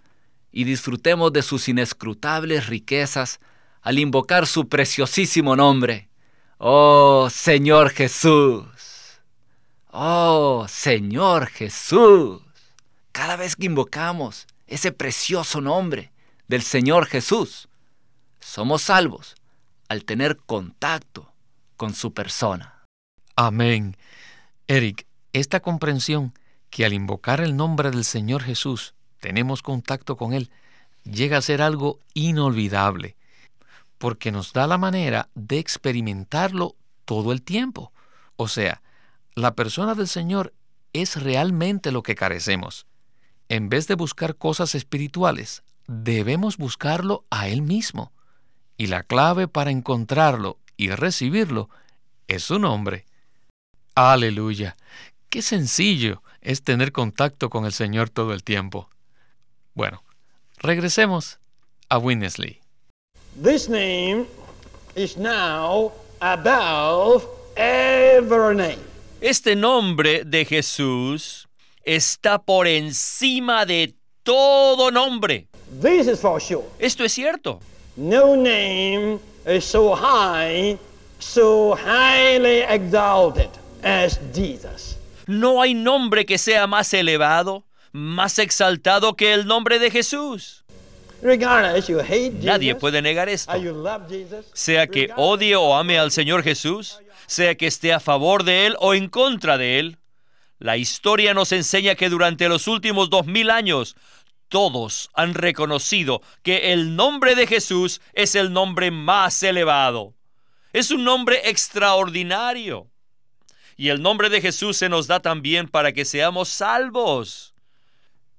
y 0.52 0.66
disfrutemos 0.66 1.32
de 1.32 1.42
sus 1.42 1.70
inescrutables 1.70 2.68
riquezas 2.68 3.40
al 3.82 3.98
invocar 3.98 4.46
su 4.46 4.68
preciosísimo 4.68 5.56
nombre. 5.56 6.10
Oh 6.58 7.30
Señor 7.32 7.92
Jesús. 7.92 9.22
Oh 9.90 10.66
Señor 10.68 11.48
Jesús. 11.48 12.42
Cada 13.12 13.36
vez 13.36 13.56
que 13.56 13.66
invocamos 13.66 14.48
ese 14.68 14.92
precioso 14.92 15.60
nombre 15.60 16.12
del 16.48 16.62
Señor 16.62 17.06
Jesús, 17.08 17.68
somos 18.40 18.84
salvos 18.84 19.36
al 19.90 20.06
tener 20.06 20.38
contacto 20.38 21.34
con 21.76 21.94
su 21.94 22.14
persona. 22.14 22.86
Amén. 23.36 23.98
Eric, 24.68 25.06
esta 25.34 25.60
comprensión 25.60 26.34
que 26.70 26.86
al 26.86 26.94
invocar 26.94 27.42
el 27.42 27.58
nombre 27.58 27.92
del 27.92 28.06
Señor 28.06 28.44
Jesús 28.44 28.96
tenemos 29.20 29.62
contacto 29.62 30.16
con 30.16 30.34
Él, 30.34 30.50
llega 31.04 31.38
a 31.38 31.42
ser 31.42 31.62
algo 31.62 32.00
inolvidable, 32.14 33.18
porque 33.98 34.32
nos 34.32 34.54
da 34.54 34.68
la 34.68 34.78
manera 34.78 35.30
de 35.36 35.60
experimentarlo 35.60 36.76
todo 37.06 37.34
el 37.34 37.42
tiempo. 37.42 37.92
O 38.38 38.48
sea, 38.48 38.82
la 39.36 39.54
persona 39.54 39.96
del 39.96 40.08
Señor 40.08 40.54
es 40.94 41.22
realmente 41.22 41.92
lo 41.92 42.04
que 42.04 42.16
carecemos. 42.16 42.88
En 43.52 43.68
vez 43.68 43.86
de 43.86 43.96
buscar 43.96 44.38
cosas 44.38 44.76
espirituales, 44.76 45.64
debemos 45.86 46.56
buscarlo 46.56 47.26
a 47.30 47.50
Él 47.50 47.62
mismo. 47.62 48.14
Y 48.78 48.88
la 48.88 49.04
clave 49.04 49.50
para 49.50 49.72
encontrarlo 49.72 50.58
y 50.78 50.92
recibirlo 50.92 51.70
es 52.30 52.44
su 52.44 52.60
nombre. 52.60 53.04
Aleluya. 53.94 54.78
Qué 55.30 55.42
sencillo 55.42 56.24
es 56.40 56.64
tener 56.64 56.94
contacto 56.94 57.50
con 57.50 57.66
el 57.66 57.74
Señor 57.74 58.10
todo 58.10 58.32
el 58.32 58.46
tiempo. 58.46 58.90
Bueno, 59.74 60.02
regresemos 60.58 61.42
a 61.90 61.98
Winnesley. 61.98 62.62
This 63.44 63.68
name 63.68 64.28
is 64.96 65.18
now 65.18 65.92
above 66.22 67.28
every 67.58 68.56
name. 68.56 68.80
Este 69.20 69.58
nombre 69.58 70.24
de 70.24 70.46
Jesús 70.46 71.50
está 71.84 72.40
por 72.40 72.68
encima 72.68 73.66
de 73.66 73.96
todo 74.24 74.92
nombre. 74.92 75.48
This 75.82 76.08
is 76.08 76.20
for 76.20 76.42
sure. 76.42 76.64
Esto 76.80 77.04
es 77.04 77.14
cierto. 77.14 77.60
No 77.96 78.36
name 78.36 79.20
is 79.46 79.64
so 79.64 79.96
high, 79.96 80.78
so 81.20 81.76
highly 81.76 82.62
exalted 82.62 83.50
as 83.84 84.20
Jesus. 84.34 84.98
No 85.28 85.62
hay 85.62 85.74
nombre 85.74 86.26
que 86.26 86.38
sea 86.38 86.68
más 86.68 86.94
elevado, 86.94 87.64
más 87.92 88.40
exaltado 88.40 89.16
que 89.16 89.34
el 89.34 89.46
nombre 89.46 89.80
de 89.80 89.92
Jesús. 89.92 90.64
Nadie 91.22 92.76
puede 92.76 93.02
negar 93.02 93.30
esto. 93.30 93.54
Sea 94.54 94.88
que 94.88 95.10
odie 95.16 95.56
o 95.56 95.76
ame 95.76 96.00
al 96.00 96.12
Señor 96.12 96.44
Jesús, 96.44 97.00
sea 97.28 97.56
que 97.56 97.68
esté 97.68 97.94
a 97.94 98.00
favor 98.00 98.44
de 98.44 98.66
Él 98.66 98.76
o 98.80 98.94
en 98.94 99.08
contra 99.08 99.58
de 99.58 99.80
Él, 99.80 99.98
la 100.62 100.78
historia 100.78 101.34
nos 101.34 101.52
enseña 101.54 101.96
que 101.96 102.08
durante 102.08 102.48
los 102.48 102.68
últimos 102.68 103.10
dos 103.10 103.26
mil 103.26 103.50
años 103.50 103.96
todos 104.48 105.10
han 105.16 105.34
reconocido 105.34 106.22
que 106.44 106.72
el 106.72 106.96
nombre 106.96 107.34
de 107.34 107.48
Jesús 107.48 108.00
es 108.14 108.36
el 108.36 108.54
nombre 108.54 108.92
más 108.92 109.42
elevado. 109.42 110.14
Es 110.72 110.92
un 110.92 111.04
nombre 111.04 111.50
extraordinario. 111.50 112.92
Y 113.76 113.90
el 113.90 114.04
nombre 114.04 114.30
de 114.30 114.40
Jesús 114.40 114.78
se 114.78 114.88
nos 114.88 115.08
da 115.08 115.20
también 115.20 115.68
para 115.68 115.94
que 115.94 116.06
seamos 116.06 116.50
salvos. 116.50 117.56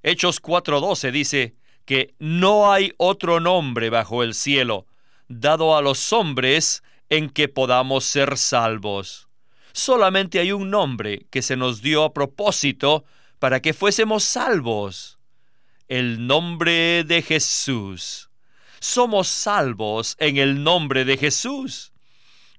Hechos 0.05 0.41
4:12 0.41 1.11
dice 1.11 1.57
que 1.85 2.14
no 2.21 2.71
hay 2.71 2.93
otro 2.99 3.41
nombre 3.41 3.91
bajo 3.91 4.23
el 4.23 4.35
cielo 4.35 4.87
dado 5.26 5.76
a 5.76 5.83
los 5.83 6.12
hombres 6.12 6.85
en 7.09 7.31
que 7.31 7.49
podamos 7.49 8.05
ser 8.05 8.38
salvos. 8.38 9.26
Solamente 9.73 10.38
hay 10.38 10.52
un 10.52 10.71
nombre 10.71 11.26
que 11.31 11.43
se 11.43 11.57
nos 11.57 11.83
dio 11.83 12.05
a 12.05 12.12
propósito 12.12 13.05
para 13.38 13.61
que 13.61 13.73
fuésemos 13.73 14.25
salvos. 14.25 15.19
El 15.88 16.26
nombre 16.26 17.05
de 17.05 17.23
Jesús. 17.23 18.31
Somos 18.81 19.29
salvos 19.29 20.17
en 20.19 20.37
el 20.37 20.62
nombre 20.62 21.05
de 21.05 21.17
Jesús. 21.17 21.93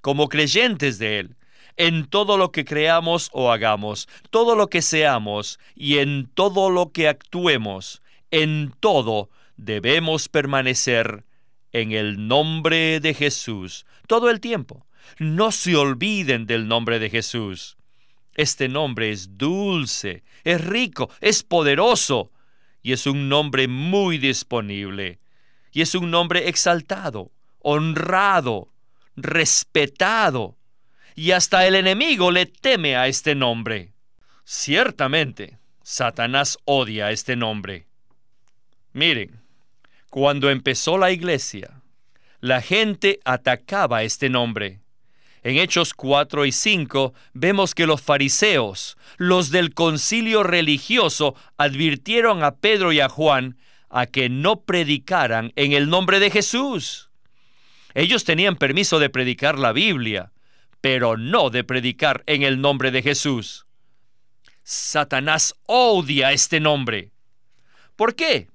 Como 0.01 0.27
creyentes 0.27 0.99
de 0.99 1.19
Él, 1.19 1.35
en 1.77 2.05
todo 2.05 2.37
lo 2.37 2.51
que 2.51 2.65
creamos 2.65 3.29
o 3.31 3.51
hagamos, 3.51 4.07
todo 4.29 4.55
lo 4.55 4.67
que 4.67 4.81
seamos 4.81 5.59
y 5.75 5.99
en 5.99 6.29
todo 6.33 6.69
lo 6.69 6.91
que 6.91 7.07
actuemos, 7.07 8.01
en 8.31 8.73
todo 8.79 9.29
debemos 9.57 10.27
permanecer 10.27 11.23
en 11.71 11.91
el 11.91 12.27
nombre 12.27 12.99
de 12.99 13.13
Jesús 13.13 13.85
todo 14.07 14.29
el 14.29 14.39
tiempo. 14.39 14.85
No 15.19 15.51
se 15.51 15.75
olviden 15.75 16.45
del 16.45 16.67
nombre 16.67 16.99
de 16.99 17.09
Jesús. 17.09 17.77
Este 18.35 18.67
nombre 18.67 19.11
es 19.11 19.37
dulce, 19.37 20.23
es 20.43 20.63
rico, 20.63 21.09
es 21.21 21.43
poderoso 21.43 22.31
y 22.81 22.93
es 22.93 23.05
un 23.05 23.29
nombre 23.29 23.67
muy 23.67 24.17
disponible. 24.17 25.19
Y 25.71 25.81
es 25.81 25.95
un 25.95 26.11
nombre 26.11 26.49
exaltado, 26.49 27.31
honrado, 27.59 28.69
respetado. 29.15 30.57
Y 31.15 31.31
hasta 31.31 31.67
el 31.67 31.75
enemigo 31.75 32.31
le 32.31 32.45
teme 32.45 32.95
a 32.95 33.07
este 33.07 33.35
nombre. 33.35 33.93
Ciertamente, 34.45 35.57
Satanás 35.83 36.57
odia 36.65 37.11
este 37.11 37.35
nombre. 37.35 37.87
Miren, 38.93 39.41
cuando 40.09 40.49
empezó 40.49 40.97
la 40.97 41.11
iglesia, 41.11 41.81
la 42.43 42.61
gente 42.61 43.21
atacaba 43.23 44.03
este 44.03 44.29
nombre. 44.29 44.81
En 45.43 45.57
Hechos 45.57 45.93
4 45.93 46.45
y 46.45 46.51
5 46.51 47.13
vemos 47.31 47.73
que 47.73 47.87
los 47.87 48.01
fariseos, 48.01 48.97
los 49.15 49.49
del 49.49 49.73
concilio 49.73 50.43
religioso, 50.43 51.35
advirtieron 51.55 52.43
a 52.43 52.55
Pedro 52.55 52.91
y 52.91 52.99
a 52.99 53.07
Juan 53.07 53.57
a 53.89 54.07
que 54.07 54.27
no 54.27 54.59
predicaran 54.59 55.53
en 55.55 55.71
el 55.71 55.89
nombre 55.89 56.19
de 56.19 56.31
Jesús. 56.31 57.09
Ellos 57.93 58.25
tenían 58.25 58.57
permiso 58.57 58.99
de 58.99 59.09
predicar 59.09 59.57
la 59.57 59.71
Biblia, 59.71 60.33
pero 60.81 61.15
no 61.15 61.49
de 61.49 61.63
predicar 61.63 62.23
en 62.25 62.43
el 62.43 62.59
nombre 62.59 62.91
de 62.91 63.03
Jesús. 63.03 63.67
Satanás 64.63 65.55
odia 65.65 66.33
este 66.33 66.59
nombre. 66.59 67.11
¿Por 67.95 68.15
qué? 68.15 68.49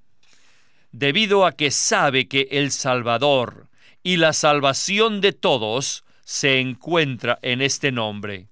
Debido 0.92 1.46
a 1.46 1.52
que 1.52 1.70
sabe 1.70 2.28
que 2.28 2.48
el 2.50 2.70
Salvador 2.70 3.67
y 4.08 4.16
la 4.16 4.32
salvación 4.32 5.20
de 5.20 5.34
todos 5.34 6.02
se 6.24 6.60
encuentra 6.60 7.38
en 7.42 7.60
este 7.60 7.92
nombre. 7.92 8.48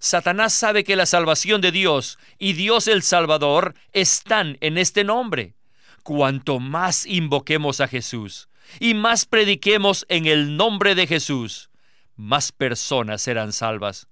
Satanás 0.00 0.52
sabe 0.52 0.82
que 0.82 0.96
la 0.96 1.06
salvación 1.06 1.60
de 1.60 1.70
Dios 1.70 2.18
y 2.36 2.54
Dios 2.54 2.88
el 2.88 3.04
Salvador 3.04 3.76
están 3.92 4.58
en 4.60 4.76
este 4.76 5.04
nombre. 5.04 5.54
Cuanto 6.02 6.58
más 6.58 7.06
invoquemos 7.06 7.80
a 7.80 7.86
Jesús 7.86 8.48
y 8.80 8.94
más 8.94 9.24
prediquemos 9.24 10.04
en 10.08 10.26
el 10.26 10.56
nombre 10.56 10.96
de 10.96 11.06
Jesús, 11.06 11.70
más 12.16 12.50
personas 12.50 13.22
serán 13.22 13.52
salvas. 13.52 14.08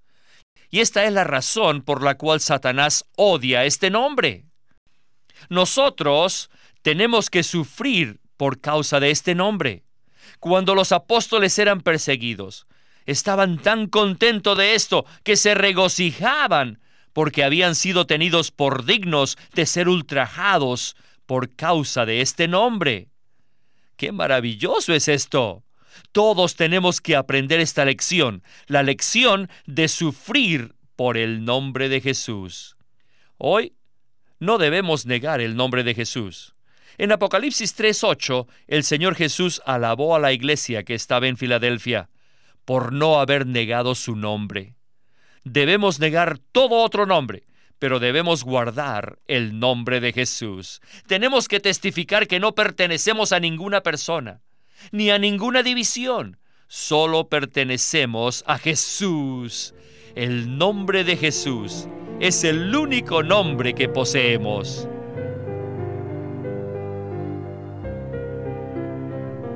Y 0.71 0.79
esta 0.79 1.05
es 1.05 1.13
la 1.13 1.25
razón 1.25 1.83
por 1.83 2.05
la 2.05 2.17
cual 2.17 2.39
Satanás 2.39 3.07
odia 3.17 3.65
este 3.65 3.91
nombre. 3.91 4.45
Nosotros 5.49 6.49
tenemos 6.83 7.29
que 7.29 7.43
sufrir 7.43 8.21
por 8.37 8.61
causa 8.61 9.01
de 9.01 9.11
este 9.11 9.35
nombre. 9.35 9.86
Cuando 10.41 10.75
los 10.75 10.93
apóstoles 10.93 11.59
eran 11.59 11.81
perseguidos, 11.81 12.67
estaban 13.07 13.59
tan 13.59 13.87
contentos 13.87 14.59
de 14.59 14.75
esto 14.75 15.07
que 15.23 15.37
se 15.37 15.55
regocijaban 15.55 16.81
porque 17.13 17.45
habían 17.45 17.75
sido 17.75 18.07
tenidos 18.07 18.51
por 18.51 18.85
dignos 18.85 19.39
de 19.55 19.65
ser 19.65 19.89
ultrajados 19.89 20.97
por 21.25 21.55
causa 21.55 22.05
de 22.05 22.21
este 22.21 22.49
nombre. 22.49 23.09
¡Qué 23.97 24.13
maravilloso 24.13 24.93
es 24.93 25.09
esto! 25.09 25.65
Todos 26.13 26.57
tenemos 26.57 27.01
que 27.01 27.17
aprender 27.17 27.61
esta 27.61 27.85
lección, 27.85 28.43
la 28.67 28.83
lección 28.83 29.49
de 29.65 29.89
sufrir 29.89 30.75
por 30.95 31.17
el 31.17 31.45
nombre 31.45 31.89
de 31.89 32.01
Jesús. 32.01 32.77
Hoy 33.39 33.75
no 34.39 34.59
debemos 34.59 35.07
negar 35.07 35.41
el 35.41 35.57
nombre 35.57 35.85
de 35.85 35.95
Jesús. 35.95 36.56
En 36.99 37.13
Apocalipsis 37.13 37.75
3:8, 37.75 38.47
el 38.67 38.85
Señor 38.85 39.15
Jesús 39.15 39.61
alabó 39.67 40.15
a 40.15 40.19
la 40.19 40.33
iglesia 40.33 40.83
que 40.85 40.95
estaba 40.95 41.27
en 41.29 41.37
Filadelfia 41.37 42.09
por 42.65 42.93
no 42.93 43.21
haber 43.21 43.47
negado 43.47 43.95
su 43.95 44.17
nombre. 44.17 44.75
Debemos 45.45 46.01
negar 46.01 46.39
todo 46.39 46.77
otro 46.77 47.07
nombre, 47.07 47.45
pero 47.79 48.01
debemos 48.01 48.45
guardar 48.45 49.19
el 49.29 49.59
nombre 49.59 50.01
de 50.01 50.13
Jesús. 50.13 50.81
Tenemos 51.07 51.49
que 51.49 51.61
testificar 51.61 52.27
que 52.27 52.41
no 52.41 52.55
pertenecemos 52.55 53.33
a 53.33 53.41
ninguna 53.41 53.83
persona, 53.83 54.41
ni 54.91 55.11
a 55.11 55.19
ninguna 55.19 55.63
división, 55.63 56.39
solo 56.67 57.29
pertenecemos 57.29 58.43
a 58.47 58.59
Jesús. 58.59 59.75
El 60.15 60.57
nombre 60.59 61.05
de 61.05 61.17
Jesús 61.17 61.89
es 62.21 62.43
el 62.45 62.75
único 62.75 63.23
nombre 63.23 63.75
que 63.75 63.89
poseemos. 63.89 64.89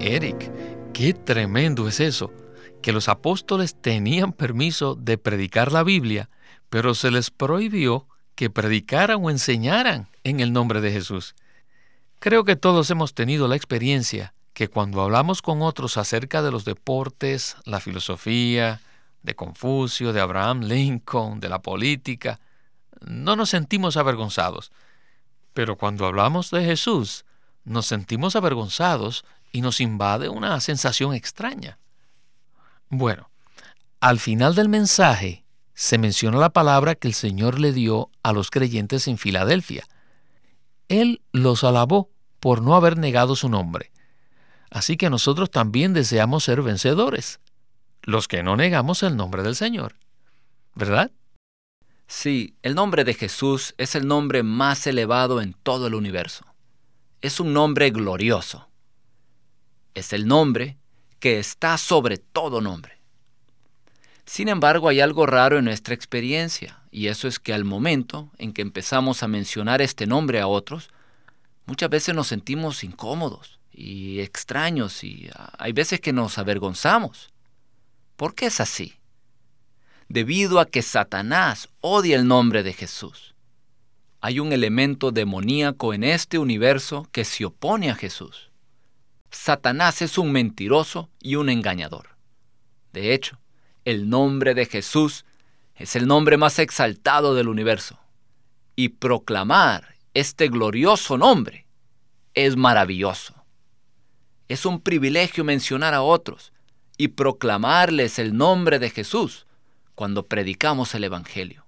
Eric, 0.00 0.50
qué 0.94 1.12
tremendo 1.12 1.86
es 1.86 2.00
eso, 2.00 2.32
que 2.80 2.92
los 2.92 3.08
apóstoles 3.08 3.74
tenían 3.74 4.32
permiso 4.32 4.94
de 4.94 5.18
predicar 5.18 5.72
la 5.72 5.82
Biblia, 5.82 6.30
pero 6.70 6.94
se 6.94 7.10
les 7.10 7.30
prohibió 7.30 8.08
que 8.34 8.48
predicaran 8.48 9.22
o 9.22 9.28
enseñaran 9.28 10.08
en 10.24 10.40
el 10.40 10.54
nombre 10.54 10.80
de 10.80 10.90
Jesús. 10.90 11.34
Creo 12.18 12.44
que 12.44 12.56
todos 12.56 12.90
hemos 12.90 13.12
tenido 13.12 13.46
la 13.46 13.56
experiencia 13.56 14.32
que 14.54 14.68
cuando 14.68 15.02
hablamos 15.02 15.42
con 15.42 15.60
otros 15.60 15.98
acerca 15.98 16.40
de 16.40 16.50
los 16.50 16.64
deportes, 16.64 17.56
la 17.64 17.80
filosofía, 17.80 18.80
de 19.22 19.36
Confucio, 19.36 20.14
de 20.14 20.20
Abraham 20.20 20.62
Lincoln, 20.62 21.40
de 21.40 21.50
la 21.50 21.60
política, 21.60 22.40
no 23.00 23.36
nos 23.36 23.50
sentimos 23.50 23.98
avergonzados. 23.98 24.72
Pero 25.52 25.76
cuando 25.76 26.06
hablamos 26.06 26.50
de 26.50 26.64
Jesús, 26.64 27.26
nos 27.64 27.86
sentimos 27.86 28.36
avergonzados 28.36 29.24
y 29.52 29.60
nos 29.60 29.80
invade 29.80 30.28
una 30.28 30.60
sensación 30.60 31.14
extraña. 31.14 31.78
Bueno, 32.88 33.30
al 34.00 34.18
final 34.18 34.54
del 34.54 34.68
mensaje 34.68 35.44
se 35.74 35.98
menciona 35.98 36.38
la 36.38 36.50
palabra 36.50 36.94
que 36.94 37.08
el 37.08 37.14
Señor 37.14 37.58
le 37.58 37.72
dio 37.72 38.10
a 38.22 38.32
los 38.32 38.50
creyentes 38.50 39.08
en 39.08 39.18
Filadelfia. 39.18 39.84
Él 40.88 41.22
los 41.32 41.64
alabó 41.64 42.10
por 42.40 42.62
no 42.62 42.74
haber 42.74 42.98
negado 42.98 43.36
su 43.36 43.48
nombre. 43.48 43.90
Así 44.70 44.96
que 44.96 45.10
nosotros 45.10 45.50
también 45.50 45.92
deseamos 45.92 46.44
ser 46.44 46.62
vencedores, 46.62 47.40
los 48.02 48.28
que 48.28 48.42
no 48.42 48.56
negamos 48.56 49.02
el 49.02 49.16
nombre 49.16 49.42
del 49.42 49.56
Señor. 49.56 49.96
¿Verdad? 50.74 51.10
Sí, 52.06 52.56
el 52.62 52.74
nombre 52.74 53.04
de 53.04 53.14
Jesús 53.14 53.74
es 53.78 53.94
el 53.94 54.06
nombre 54.06 54.42
más 54.42 54.86
elevado 54.86 55.40
en 55.40 55.52
todo 55.52 55.86
el 55.86 55.94
universo. 55.94 56.44
Es 57.20 57.38
un 57.38 57.52
nombre 57.52 57.90
glorioso. 57.90 58.69
Es 59.94 60.12
el 60.12 60.26
nombre 60.26 60.76
que 61.18 61.38
está 61.38 61.76
sobre 61.78 62.18
todo 62.18 62.60
nombre. 62.60 63.00
Sin 64.24 64.48
embargo, 64.48 64.88
hay 64.88 65.00
algo 65.00 65.26
raro 65.26 65.58
en 65.58 65.64
nuestra 65.64 65.94
experiencia, 65.94 66.80
y 66.90 67.08
eso 67.08 67.28
es 67.28 67.38
que 67.38 67.52
al 67.52 67.64
momento 67.64 68.30
en 68.38 68.52
que 68.52 68.62
empezamos 68.62 69.22
a 69.22 69.28
mencionar 69.28 69.82
este 69.82 70.06
nombre 70.06 70.40
a 70.40 70.46
otros, 70.46 70.90
muchas 71.66 71.90
veces 71.90 72.14
nos 72.14 72.28
sentimos 72.28 72.84
incómodos 72.84 73.58
y 73.72 74.20
extraños 74.20 75.04
y 75.04 75.30
hay 75.58 75.72
veces 75.72 76.00
que 76.00 76.12
nos 76.12 76.38
avergonzamos. 76.38 77.32
¿Por 78.16 78.34
qué 78.34 78.46
es 78.46 78.60
así? 78.60 78.94
Debido 80.08 80.60
a 80.60 80.66
que 80.66 80.82
Satanás 80.82 81.68
odia 81.80 82.16
el 82.16 82.26
nombre 82.26 82.62
de 82.62 82.72
Jesús. 82.72 83.34
Hay 84.20 84.38
un 84.38 84.52
elemento 84.52 85.12
demoníaco 85.12 85.94
en 85.94 86.04
este 86.04 86.38
universo 86.38 87.08
que 87.12 87.24
se 87.24 87.44
opone 87.46 87.90
a 87.90 87.94
Jesús. 87.94 88.49
Satanás 89.30 90.02
es 90.02 90.18
un 90.18 90.32
mentiroso 90.32 91.08
y 91.20 91.36
un 91.36 91.48
engañador. 91.48 92.16
De 92.92 93.14
hecho, 93.14 93.38
el 93.84 94.08
nombre 94.08 94.54
de 94.54 94.66
Jesús 94.66 95.24
es 95.76 95.96
el 95.96 96.06
nombre 96.06 96.36
más 96.36 96.58
exaltado 96.58 97.34
del 97.34 97.48
universo. 97.48 97.98
Y 98.76 98.90
proclamar 98.90 99.96
este 100.14 100.48
glorioso 100.48 101.16
nombre 101.16 101.66
es 102.34 102.56
maravilloso. 102.56 103.34
Es 104.48 104.66
un 104.66 104.80
privilegio 104.80 105.44
mencionar 105.44 105.94
a 105.94 106.02
otros 106.02 106.52
y 106.96 107.08
proclamarles 107.08 108.18
el 108.18 108.36
nombre 108.36 108.78
de 108.78 108.90
Jesús 108.90 109.46
cuando 109.94 110.26
predicamos 110.26 110.94
el 110.94 111.04
Evangelio. 111.04 111.66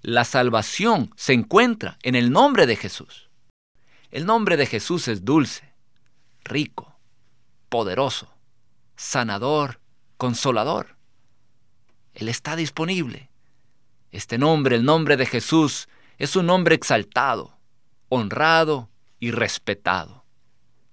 La 0.00 0.24
salvación 0.24 1.12
se 1.16 1.32
encuentra 1.32 1.98
en 2.02 2.14
el 2.14 2.30
nombre 2.30 2.66
de 2.66 2.76
Jesús. 2.76 3.28
El 4.10 4.26
nombre 4.26 4.56
de 4.56 4.66
Jesús 4.66 5.06
es 5.08 5.24
dulce, 5.24 5.67
rico, 6.44 6.96
poderoso, 7.68 8.28
sanador, 8.96 9.80
consolador. 10.16 10.96
Él 12.14 12.28
está 12.28 12.56
disponible. 12.56 13.30
Este 14.10 14.38
nombre, 14.38 14.76
el 14.76 14.84
nombre 14.84 15.16
de 15.16 15.26
Jesús, 15.26 15.88
es 16.18 16.34
un 16.36 16.46
nombre 16.46 16.74
exaltado, 16.74 17.56
honrado 18.08 18.88
y 19.20 19.30
respetado. 19.30 20.24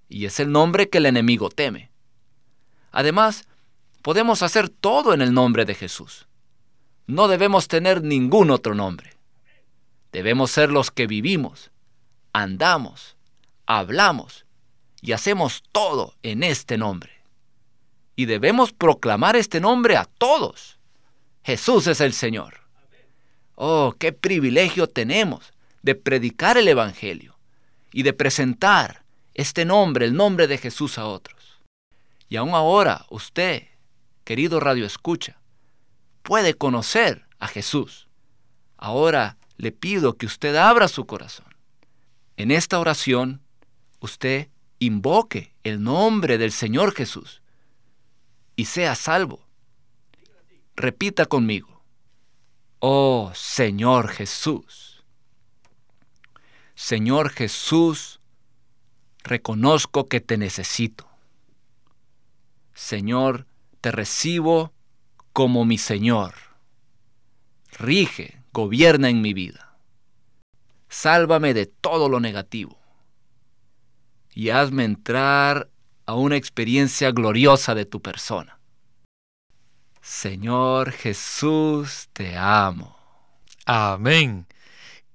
Y 0.08 0.26
es 0.26 0.40
el 0.40 0.52
nombre 0.52 0.90
que 0.90 1.00
el 1.00 1.08
enemigo 1.08 1.50
teme. 1.50 1.92
Además, 2.92 3.48
podemos 4.02 4.44
hacer 4.44 4.70
todo 4.70 5.14
en 5.14 5.22
el 5.22 5.34
nombre 5.34 5.66
de 5.66 5.74
Jesús. 5.74 6.28
No 7.08 7.28
debemos 7.28 7.68
tener 7.68 8.04
ningún 8.04 8.52
otro 8.52 8.76
nombre. 8.76 9.18
Debemos 10.12 10.52
ser 10.52 10.72
los 10.72 10.92
que 10.92 11.08
vivimos, 11.08 11.72
andamos, 12.32 13.18
hablamos 13.66 14.45
y 15.06 15.12
hacemos 15.12 15.64
todo 15.72 16.16
en 16.24 16.42
este 16.42 16.80
nombre. 16.80 17.12
Y 18.16 18.26
debemos 18.26 18.74
proclamar 18.74 19.36
este 19.36 19.62
nombre 19.62 19.98
a 19.98 20.06
todos. 20.06 20.80
Jesús 21.44 21.86
es 21.86 22.02
el 22.02 22.12
Señor. 22.12 22.62
Oh, 23.54 23.94
qué 24.00 24.14
privilegio 24.14 24.88
tenemos 24.88 25.54
de 25.84 25.94
predicar 25.94 26.58
el 26.58 26.68
Evangelio 26.68 27.38
y 27.92 28.02
de 28.02 28.14
presentar 28.14 29.04
este 29.36 29.64
nombre, 29.64 30.06
el 30.06 30.16
nombre 30.16 30.48
de 30.48 30.58
Jesús 30.58 30.98
a 30.98 31.06
otros. 31.06 31.62
Y 32.28 32.38
aún 32.38 32.56
ahora 32.56 33.06
usted, 33.12 33.68
querido 34.24 34.60
Radio 34.60 34.88
Escucha, 34.88 35.40
puede 36.24 36.56
conocer 36.56 37.28
a 37.38 37.48
Jesús. 37.48 38.08
Ahora 38.76 39.38
le 39.58 39.72
pido 39.72 40.18
que 40.18 40.26
usted 40.26 40.56
abra 40.56 40.88
su 40.88 41.06
corazón. 41.06 41.54
En 42.38 42.50
esta 42.50 42.80
oración, 42.80 43.44
usted 44.00 44.50
invoque 44.80 45.54
el 45.64 45.84
nombre 45.84 46.38
del 46.38 46.52
Señor 46.52 46.94
Jesús 46.94 47.42
y 48.56 48.66
sea 48.66 48.96
salvo 48.96 49.46
Repita 50.76 51.26
conmigo. 51.26 51.82
Oh 52.80 53.32
Señor 53.34 54.10
Jesús. 54.10 55.06
Señor 56.76 57.30
Jesús, 57.30 58.20
reconozco 59.24 60.08
que 60.08 60.20
te 60.20 60.38
necesito. 60.38 61.08
Señor, 62.74 63.48
te 63.80 63.92
recibo 63.92 64.74
como 65.32 65.64
mi 65.64 65.78
Señor. 65.78 66.34
Rige, 67.80 68.44
gobierna 68.52 69.10
en 69.10 69.22
mi 69.22 69.34
vida. 69.34 69.78
Sálvame 70.90 71.54
de 71.54 71.68
todo 71.68 72.10
lo 72.10 72.20
negativo. 72.20 72.78
Y 74.36 74.52
hazme 74.52 74.84
entrar 74.84 75.70
a 76.06 76.14
una 76.14 76.36
experiencia 76.36 77.12
gloriosa 77.12 77.74
de 77.74 77.86
tu 77.86 78.02
persona. 78.02 78.60
Señor 80.02 80.92
Jesús, 80.92 82.10
te 82.14 82.38
amo. 82.38 82.96
Amén. 83.66 84.46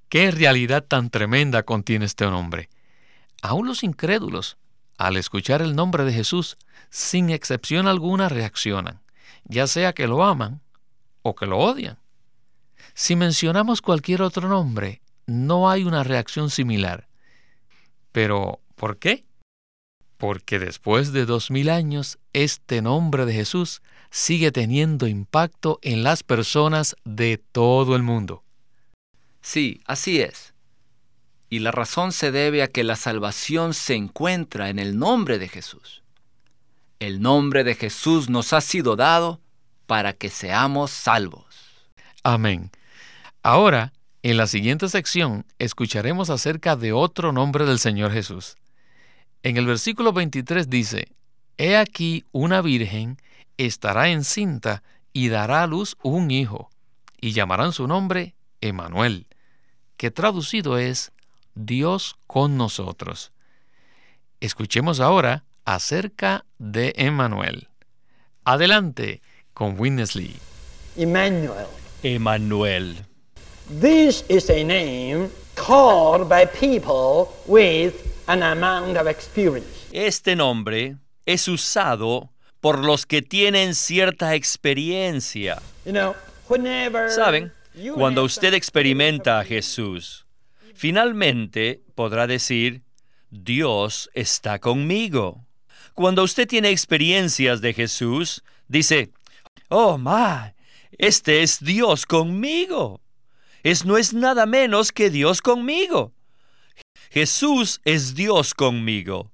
Qué 0.09 0.33
realidad 0.33 0.83
tan 0.83 1.11
tremenda 1.11 1.63
contiene 1.63 2.07
este 2.07 2.25
nombre. 2.25 2.71
Aún 3.43 3.69
los 3.69 3.85
incrédulos, 3.85 4.57
al 4.99 5.17
escuchar 5.17 5.63
el 5.63 5.77
nombre 5.77 6.05
de 6.05 6.13
Jesús, 6.13 6.59
sin 6.89 7.31
excepción 7.31 7.87
alguna 7.87 8.29
reaccionan, 8.29 9.01
ya 9.45 9.67
sea 9.67 9.93
que 9.93 10.09
lo 10.09 10.25
aman 10.25 10.61
o 11.23 11.35
que 11.35 11.47
lo 11.47 11.59
odian. 11.59 11.99
Si 12.95 13.17
mencionamos 13.17 13.83
cualquier 13.83 14.23
otro 14.23 14.49
nombre, 14.49 15.03
no 15.27 15.71
hay 15.71 15.85
una 15.85 16.03
reacción 16.03 16.51
similar. 16.51 17.07
Pero, 18.13 18.61
¿por 18.81 18.97
qué? 18.97 19.27
Porque 20.17 20.59
después 20.59 21.13
de 21.13 21.27
dos 21.27 21.51
mil 21.51 21.69
años, 21.69 22.19
este 22.33 22.81
nombre 22.81 23.27
de 23.27 23.35
Jesús 23.35 23.83
sigue 24.11 24.53
teniendo 24.53 25.07
impacto 25.07 25.79
en 25.83 26.03
las 26.03 26.23
personas 26.23 26.97
de 27.05 27.37
todo 27.37 27.95
el 27.95 28.03
mundo. 28.03 28.43
Sí, 29.43 29.83
así 29.85 30.23
es. 30.23 30.55
Y 31.51 31.59
la 31.59 31.73
razón 31.73 32.13
se 32.13 32.33
debe 32.33 32.63
a 32.63 32.69
que 32.69 32.83
la 32.83 32.97
salvación 32.97 33.75
se 33.75 33.97
encuentra 33.97 34.71
en 34.71 34.79
el 34.79 34.99
nombre 34.99 35.39
de 35.39 35.49
Jesús. 35.49 36.03
El 37.01 37.21
nombre 37.21 37.65
de 37.65 37.75
Jesús 37.75 38.31
nos 38.31 38.55
ha 38.55 38.63
sido 38.63 38.97
dado 38.97 39.43
para 39.87 40.15
que 40.15 40.31
seamos 40.31 40.91
salvos. 40.91 41.45
Amén. 42.23 42.71
Ahora 43.43 43.93
En 44.23 44.37
la 44.37 44.47
siguiente 44.47 44.89
sección 44.89 45.47
escucharemos 45.59 46.31
acerca 46.31 46.77
de 46.77 46.93
otro 46.93 47.33
nombre 47.33 47.65
del 47.67 47.79
Señor 47.79 48.13
Jesús. 48.13 48.57
En 49.43 49.57
el 49.57 49.67
versículo 49.67 50.13
23 50.13 50.69
dice, 50.69 51.09
He 51.57 51.77
aquí 51.77 52.25
una 52.33 52.61
virgen 52.61 53.17
estará 53.57 54.11
encinta 54.11 54.83
y 55.13 55.29
dará 55.29 55.63
a 55.63 55.67
luz 55.67 55.97
un 56.03 56.31
hijo, 56.31 56.71
y 57.21 57.33
llamarán 57.33 57.73
su 57.73 57.87
nombre 57.87 58.35
Emanuel, 58.61 59.27
que 59.97 60.11
traducido 60.11 60.79
es 60.79 61.13
Dios 61.55 62.17
con 62.27 62.57
nosotros. 62.57 63.33
Escuchemos 64.41 65.01
ahora 65.01 65.45
acerca 65.65 66.45
de 66.59 66.93
Emanuel. 66.97 67.69
Adelante 68.45 69.23
con 69.55 69.79
Witness 69.79 70.17
Lee. 70.17 70.37
Emmanuel. 70.97 71.67
Emanuel. 72.03 73.05
This 73.81 74.25
is 74.29 74.51
a 74.51 74.65
name 74.65 75.31
called 75.55 76.29
by 76.29 76.47
people 76.47 77.29
with 77.47 78.10
an 78.31 78.45
amount 78.45 78.97
of 78.97 79.09
experience. 79.09 79.67
Este 79.93 80.37
nombre 80.37 80.97
es 81.27 81.49
usado 81.49 82.31
por 82.61 82.85
los 82.85 83.05
que 83.05 83.23
tienen 83.23 83.75
cierta 83.75 84.37
experiencia. 84.37 85.61
You 85.85 85.93
know, 85.93 86.15
whenever 86.49 87.11
Saben, 87.11 87.53
you 87.75 87.95
cuando 87.95 88.23
usted 88.23 88.55
experimenta 88.55 89.41
a 89.41 89.45
Jesús, 89.45 90.27
finalmente 90.75 91.83
podrá 91.97 92.29
decir, 92.29 92.83
Dios 93.31 94.09
está 94.15 94.61
conmigo. 94.61 95.45
Cuando 95.95 96.23
usted 96.23 96.47
tiene 96.47 96.71
experiencias 96.71 97.61
de 97.61 97.75
Jesús, 97.75 98.45
dice, 98.69 99.11
oh, 99.71 99.99
my, 99.99 100.53
este 100.99 101.43
es 101.43 101.59
Dios 101.59 102.07
conmigo. 102.07 103.01
Es 103.65 103.85
no 103.85 103.99
es 103.99 104.15
nada 104.15 104.47
menos 104.47 104.93
que 104.93 105.11
Dios 105.11 105.43
conmigo. 105.43 106.13
Jesús 107.13 107.81
es 107.85 108.15
Dios 108.15 108.55
conmigo, 108.55 109.33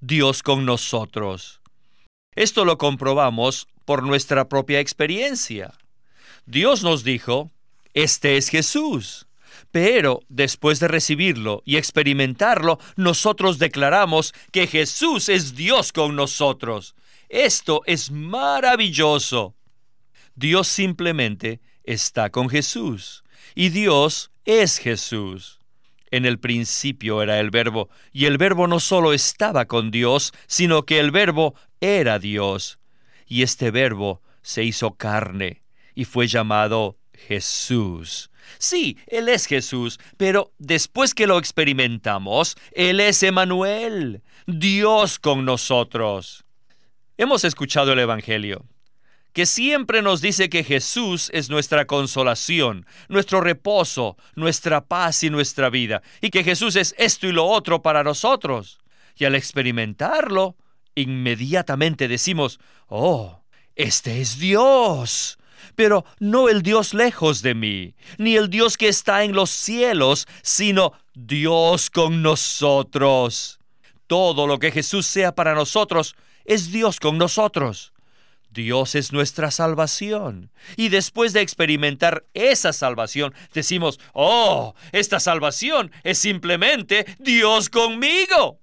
Dios 0.00 0.42
con 0.42 0.66
nosotros. 0.66 1.62
Esto 2.34 2.66
lo 2.66 2.76
comprobamos 2.76 3.66
por 3.86 4.02
nuestra 4.02 4.46
propia 4.50 4.80
experiencia. 4.80 5.72
Dios 6.44 6.82
nos 6.82 7.02
dijo, 7.02 7.50
este 7.94 8.36
es 8.36 8.50
Jesús. 8.50 9.26
Pero 9.70 10.20
después 10.28 10.80
de 10.80 10.88
recibirlo 10.88 11.62
y 11.64 11.76
experimentarlo, 11.78 12.78
nosotros 12.96 13.58
declaramos 13.58 14.34
que 14.52 14.66
Jesús 14.66 15.30
es 15.30 15.54
Dios 15.54 15.92
con 15.94 16.16
nosotros. 16.16 16.94
Esto 17.30 17.80
es 17.86 18.10
maravilloso. 18.10 19.54
Dios 20.34 20.68
simplemente 20.68 21.62
está 21.84 22.28
con 22.28 22.50
Jesús 22.50 23.24
y 23.54 23.70
Dios 23.70 24.30
es 24.44 24.76
Jesús. 24.76 25.63
En 26.14 26.26
el 26.26 26.38
principio 26.38 27.22
era 27.22 27.40
el 27.40 27.50
verbo, 27.50 27.88
y 28.12 28.26
el 28.26 28.38
verbo 28.38 28.68
no 28.68 28.78
solo 28.78 29.12
estaba 29.14 29.64
con 29.64 29.90
Dios, 29.90 30.32
sino 30.46 30.84
que 30.84 31.00
el 31.00 31.10
verbo 31.10 31.56
era 31.80 32.20
Dios. 32.20 32.78
Y 33.26 33.42
este 33.42 33.72
verbo 33.72 34.22
se 34.40 34.62
hizo 34.62 34.94
carne 34.94 35.64
y 35.92 36.04
fue 36.04 36.28
llamado 36.28 36.96
Jesús. 37.14 38.30
Sí, 38.58 38.96
Él 39.08 39.28
es 39.28 39.46
Jesús, 39.46 39.98
pero 40.16 40.52
después 40.58 41.14
que 41.14 41.26
lo 41.26 41.36
experimentamos, 41.36 42.54
Él 42.70 43.00
es 43.00 43.24
Emanuel, 43.24 44.22
Dios 44.46 45.18
con 45.18 45.44
nosotros. 45.44 46.44
Hemos 47.18 47.42
escuchado 47.42 47.92
el 47.92 47.98
Evangelio, 47.98 48.64
que 49.34 49.46
siempre 49.46 50.00
nos 50.00 50.20
dice 50.20 50.48
que 50.48 50.62
Jesús 50.62 51.28
es 51.34 51.50
nuestra 51.50 51.86
consolación, 51.86 52.86
nuestro 53.08 53.40
reposo, 53.40 54.16
nuestra 54.36 54.86
paz 54.86 55.24
y 55.24 55.28
nuestra 55.28 55.70
vida, 55.70 56.02
y 56.20 56.30
que 56.30 56.44
Jesús 56.44 56.76
es 56.76 56.94
esto 56.98 57.26
y 57.26 57.32
lo 57.32 57.44
otro 57.44 57.82
para 57.82 58.04
nosotros. 58.04 58.78
Y 59.16 59.24
al 59.24 59.34
experimentarlo, 59.34 60.56
inmediatamente 60.94 62.06
decimos, 62.06 62.60
oh, 62.86 63.42
este 63.74 64.20
es 64.20 64.38
Dios. 64.38 65.38
Pero 65.74 66.04
no 66.20 66.48
el 66.48 66.62
Dios 66.62 66.94
lejos 66.94 67.42
de 67.42 67.54
mí, 67.54 67.94
ni 68.18 68.36
el 68.36 68.48
Dios 68.48 68.76
que 68.76 68.86
está 68.86 69.24
en 69.24 69.32
los 69.32 69.50
cielos, 69.50 70.28
sino 70.42 70.92
Dios 71.14 71.90
con 71.90 72.22
nosotros. 72.22 73.58
Todo 74.06 74.46
lo 74.46 74.60
que 74.60 74.70
Jesús 74.70 75.06
sea 75.06 75.34
para 75.34 75.54
nosotros 75.54 76.14
es 76.44 76.70
Dios 76.70 77.00
con 77.00 77.18
nosotros. 77.18 77.93
Dios 78.54 78.94
es 78.94 79.12
nuestra 79.12 79.50
salvación. 79.50 80.50
Y 80.76 80.88
después 80.88 81.34
de 81.34 81.42
experimentar 81.42 82.24
esa 82.32 82.72
salvación, 82.72 83.34
decimos, 83.52 84.00
oh, 84.14 84.74
esta 84.92 85.20
salvación 85.20 85.90
es 86.04 86.18
simplemente 86.18 87.04
Dios 87.18 87.68
conmigo. 87.68 88.60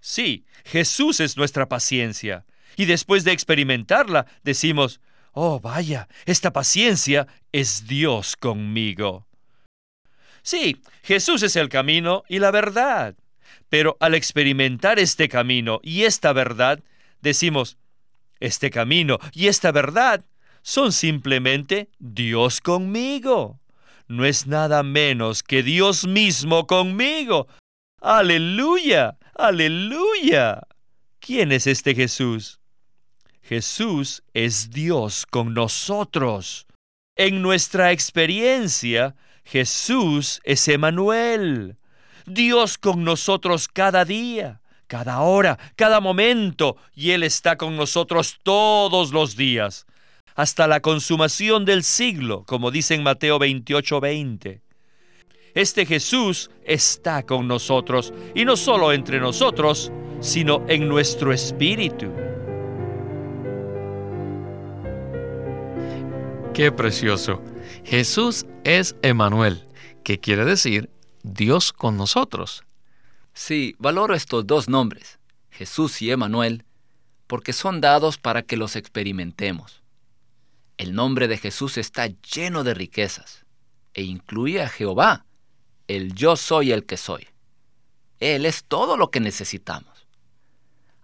Sí, 0.00 0.44
Jesús 0.64 1.20
es 1.20 1.36
nuestra 1.36 1.68
paciencia. 1.68 2.44
Y 2.76 2.86
después 2.86 3.24
de 3.24 3.32
experimentarla, 3.32 4.26
decimos, 4.42 5.00
oh, 5.32 5.60
vaya, 5.60 6.08
esta 6.24 6.52
paciencia 6.52 7.26
es 7.52 7.86
Dios 7.86 8.36
conmigo. 8.36 9.26
Sí, 10.42 10.80
Jesús 11.02 11.42
es 11.42 11.56
el 11.56 11.68
camino 11.68 12.24
y 12.28 12.38
la 12.38 12.50
verdad. 12.50 13.16
Pero 13.68 13.96
al 14.00 14.14
experimentar 14.14 14.98
este 14.98 15.28
camino 15.28 15.80
y 15.82 16.04
esta 16.04 16.32
verdad, 16.32 16.82
decimos, 17.20 17.76
este 18.40 18.70
camino 18.70 19.18
y 19.32 19.48
esta 19.48 19.72
verdad 19.72 20.24
son 20.62 20.92
simplemente 20.92 21.88
Dios 21.98 22.60
conmigo. 22.60 23.60
No 24.06 24.24
es 24.24 24.46
nada 24.46 24.82
menos 24.82 25.42
que 25.42 25.62
Dios 25.62 26.06
mismo 26.06 26.66
conmigo. 26.66 27.46
Aleluya, 28.00 29.18
aleluya. 29.34 30.62
¿Quién 31.20 31.52
es 31.52 31.66
este 31.66 31.94
Jesús? 31.94 32.60
Jesús 33.42 34.22
es 34.34 34.70
Dios 34.70 35.26
con 35.26 35.54
nosotros. 35.54 36.66
En 37.16 37.42
nuestra 37.42 37.92
experiencia, 37.92 39.16
Jesús 39.44 40.40
es 40.44 40.68
Emanuel, 40.68 41.78
Dios 42.26 42.76
con 42.76 43.04
nosotros 43.04 43.66
cada 43.66 44.04
día, 44.04 44.60
cada 44.88 45.20
hora, 45.20 45.58
cada 45.76 46.00
momento, 46.00 46.76
y 46.96 47.12
Él 47.12 47.22
está 47.22 47.56
con 47.56 47.76
nosotros 47.76 48.38
todos 48.42 49.12
los 49.12 49.36
días, 49.36 49.86
hasta 50.34 50.66
la 50.66 50.80
consumación 50.80 51.64
del 51.64 51.84
siglo, 51.84 52.44
como 52.46 52.70
dice 52.72 52.94
en 52.94 53.04
Mateo 53.04 53.38
28:20. 53.38 54.62
Este 55.54 55.86
Jesús 55.86 56.50
está 56.64 57.22
con 57.24 57.46
nosotros, 57.46 58.12
y 58.34 58.44
no 58.44 58.56
solo 58.56 58.92
entre 58.92 59.20
nosotros, 59.20 59.92
sino 60.20 60.64
en 60.68 60.88
nuestro 60.88 61.32
espíritu. 61.32 62.12
Qué 66.54 66.72
precioso. 66.72 67.40
Jesús 67.84 68.46
es 68.64 68.96
Emanuel, 69.02 69.64
que 70.02 70.18
quiere 70.18 70.44
decir 70.44 70.90
Dios 71.22 71.72
con 71.72 71.96
nosotros. 71.96 72.64
Sí, 73.40 73.76
valoro 73.78 74.16
estos 74.16 74.48
dos 74.48 74.68
nombres, 74.68 75.20
Jesús 75.50 76.02
y 76.02 76.10
Emanuel, 76.10 76.64
porque 77.28 77.52
son 77.52 77.80
dados 77.80 78.18
para 78.18 78.42
que 78.42 78.56
los 78.56 78.74
experimentemos. 78.74 79.84
El 80.76 80.92
nombre 80.92 81.28
de 81.28 81.38
Jesús 81.38 81.78
está 81.78 82.08
lleno 82.08 82.64
de 82.64 82.74
riquezas 82.74 83.46
e 83.94 84.02
incluye 84.02 84.60
a 84.60 84.68
Jehová, 84.68 85.24
el 85.86 86.14
yo 86.14 86.34
soy 86.34 86.72
el 86.72 86.84
que 86.84 86.96
soy. 86.96 87.28
Él 88.18 88.44
es 88.44 88.64
todo 88.64 88.96
lo 88.96 89.12
que 89.12 89.20
necesitamos. 89.20 90.08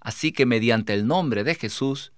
Así 0.01 0.33
que 0.33 0.45
mediante 0.45 0.93
el 0.93 1.07
nombre 1.07 1.45
de 1.45 1.55
Jesús 1.55 2.13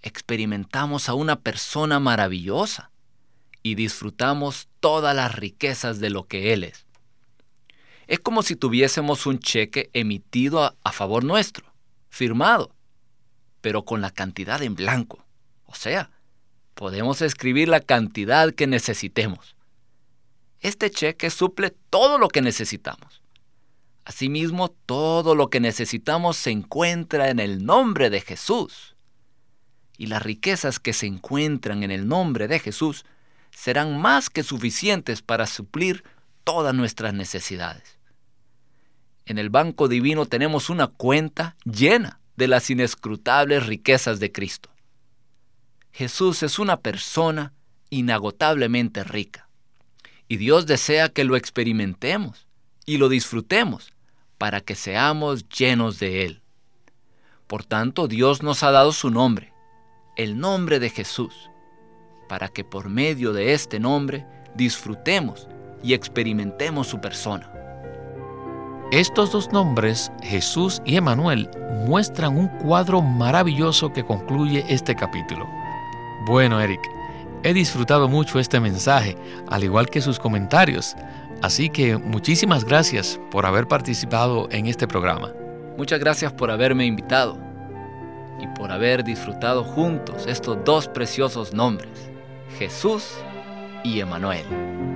experimentamos 0.00 1.08
a 1.08 1.14
una 1.14 1.40
persona 1.40 1.98
maravillosa 1.98 2.92
y 3.64 3.74
disfrutamos 3.74 4.68
todas 4.78 5.14
las 5.16 5.34
riquezas 5.34 5.98
de 5.98 6.10
lo 6.10 6.28
que 6.28 6.52
Él 6.52 6.62
es. 6.62 6.85
Es 8.06 8.20
como 8.20 8.42
si 8.42 8.54
tuviésemos 8.54 9.26
un 9.26 9.40
cheque 9.40 9.90
emitido 9.92 10.76
a, 10.82 10.92
favor 10.92 11.24
nuestro, 11.24 11.72
firmado, 12.08 12.74
pero 13.60 13.84
con 13.84 14.00
la 14.00 14.10
cantidad 14.10 14.62
en 14.62 14.76
blanco. 14.76 15.24
O 15.64 15.74
sea, 15.74 16.10
podemos 16.74 17.20
escribir 17.20 17.68
la 17.68 17.80
cantidad 17.80 18.52
que 18.54 18.68
necesitemos. 18.68 19.56
Este 20.60 20.90
cheque 20.90 21.30
suple 21.30 21.74
todo 21.90 22.18
lo 22.18 22.28
que 22.28 22.42
necesitamos. 22.42 23.22
Asimismo, 24.04 24.68
todo 24.68 25.34
lo 25.34 25.50
que 25.50 25.58
necesitamos 25.58 26.36
se 26.36 26.52
encuentra 26.52 27.28
en 27.28 27.40
el 27.40 27.64
nombre 27.64 28.08
de 28.08 28.20
Jesús. 28.20 28.94
Y 29.98 30.06
las 30.06 30.22
riquezas 30.22 30.78
que 30.78 30.92
se 30.92 31.06
encuentran 31.06 31.82
en 31.82 31.90
el 31.90 32.06
nombre 32.06 32.46
de 32.46 32.60
Jesús 32.60 33.04
serán 33.50 34.00
más 34.00 34.30
que 34.30 34.44
suficientes 34.44 35.22
para 35.22 35.46
suplir 35.46 36.04
todas 36.44 36.72
nuestras 36.72 37.14
necesidades. 37.14 37.95
En 39.26 39.38
el 39.38 39.50
Banco 39.50 39.88
Divino 39.88 40.26
tenemos 40.26 40.70
una 40.70 40.86
cuenta 40.86 41.56
llena 41.64 42.20
de 42.36 42.46
las 42.46 42.70
inescrutables 42.70 43.66
riquezas 43.66 44.20
de 44.20 44.30
Cristo. 44.30 44.70
Jesús 45.90 46.44
es 46.44 46.60
una 46.60 46.76
persona 46.76 47.52
inagotablemente 47.90 49.02
rica. 49.02 49.48
Y 50.28 50.36
Dios 50.36 50.66
desea 50.66 51.08
que 51.08 51.24
lo 51.24 51.36
experimentemos 51.36 52.46
y 52.84 52.98
lo 52.98 53.08
disfrutemos 53.08 53.92
para 54.38 54.60
que 54.60 54.76
seamos 54.76 55.48
llenos 55.48 55.98
de 55.98 56.24
Él. 56.24 56.42
Por 57.48 57.64
tanto, 57.64 58.06
Dios 58.06 58.42
nos 58.42 58.62
ha 58.62 58.70
dado 58.70 58.92
su 58.92 59.10
nombre, 59.10 59.52
el 60.16 60.38
nombre 60.38 60.78
de 60.78 60.90
Jesús, 60.90 61.50
para 62.28 62.48
que 62.48 62.62
por 62.62 62.90
medio 62.90 63.32
de 63.32 63.54
este 63.54 63.80
nombre 63.80 64.24
disfrutemos 64.54 65.48
y 65.82 65.94
experimentemos 65.94 66.86
su 66.86 67.00
persona. 67.00 67.55
Estos 68.92 69.32
dos 69.32 69.50
nombres, 69.50 70.12
Jesús 70.22 70.80
y 70.84 70.96
Emanuel, 70.96 71.50
muestran 71.86 72.38
un 72.38 72.46
cuadro 72.46 73.02
maravilloso 73.02 73.92
que 73.92 74.04
concluye 74.04 74.64
este 74.68 74.94
capítulo. 74.94 75.44
Bueno, 76.24 76.60
Eric, 76.60 76.80
he 77.42 77.52
disfrutado 77.52 78.08
mucho 78.08 78.38
este 78.38 78.60
mensaje, 78.60 79.16
al 79.48 79.64
igual 79.64 79.90
que 79.90 80.00
sus 80.00 80.20
comentarios, 80.20 80.94
así 81.42 81.68
que 81.68 81.96
muchísimas 81.96 82.64
gracias 82.64 83.18
por 83.32 83.44
haber 83.44 83.66
participado 83.66 84.46
en 84.52 84.66
este 84.66 84.86
programa. 84.86 85.32
Muchas 85.76 85.98
gracias 85.98 86.32
por 86.32 86.52
haberme 86.52 86.86
invitado 86.86 87.36
y 88.40 88.46
por 88.56 88.70
haber 88.70 89.02
disfrutado 89.02 89.64
juntos 89.64 90.28
estos 90.28 90.58
dos 90.64 90.86
preciosos 90.86 91.52
nombres, 91.52 92.08
Jesús 92.56 93.18
y 93.82 93.98
Emanuel. 93.98 94.95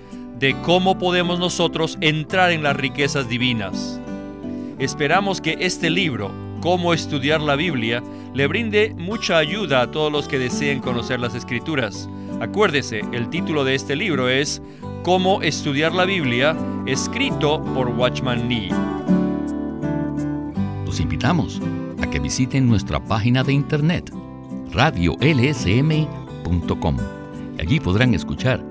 de 0.41 0.59
cómo 0.61 0.97
podemos 0.97 1.39
nosotros 1.39 1.97
entrar 2.01 2.51
en 2.51 2.63
las 2.63 2.75
riquezas 2.75 3.29
divinas. 3.29 4.01
Esperamos 4.79 5.39
que 5.39 5.55
este 5.61 5.89
libro, 5.91 6.31
Cómo 6.61 6.93
estudiar 6.93 7.41
la 7.41 7.55
Biblia, 7.55 8.03
le 8.35 8.45
brinde 8.45 8.93
mucha 8.95 9.37
ayuda 9.37 9.81
a 9.81 9.89
todos 9.91 10.11
los 10.11 10.27
que 10.27 10.37
deseen 10.37 10.79
conocer 10.79 11.19
las 11.19 11.33
escrituras. 11.33 12.09
Acuérdese, 12.39 13.01
el 13.13 13.29
título 13.29 13.63
de 13.63 13.75
este 13.75 13.95
libro 13.95 14.29
es 14.29 14.61
Cómo 15.03 15.41
estudiar 15.41 15.93
la 15.93 16.05
Biblia, 16.05 16.55
escrito 16.85 17.63
por 17.75 17.89
Watchman 17.89 18.47
Nee. 18.47 18.69
Los 20.85 20.99
invitamos 20.99 21.61
a 22.01 22.07
que 22.09 22.19
visiten 22.19 22.67
nuestra 22.67 23.03
página 23.03 23.43
de 23.43 23.53
internet 23.53 24.11
radiolsm.com 24.71 26.07
Allí 27.59 27.79
podrán 27.79 28.13
escuchar 28.15 28.70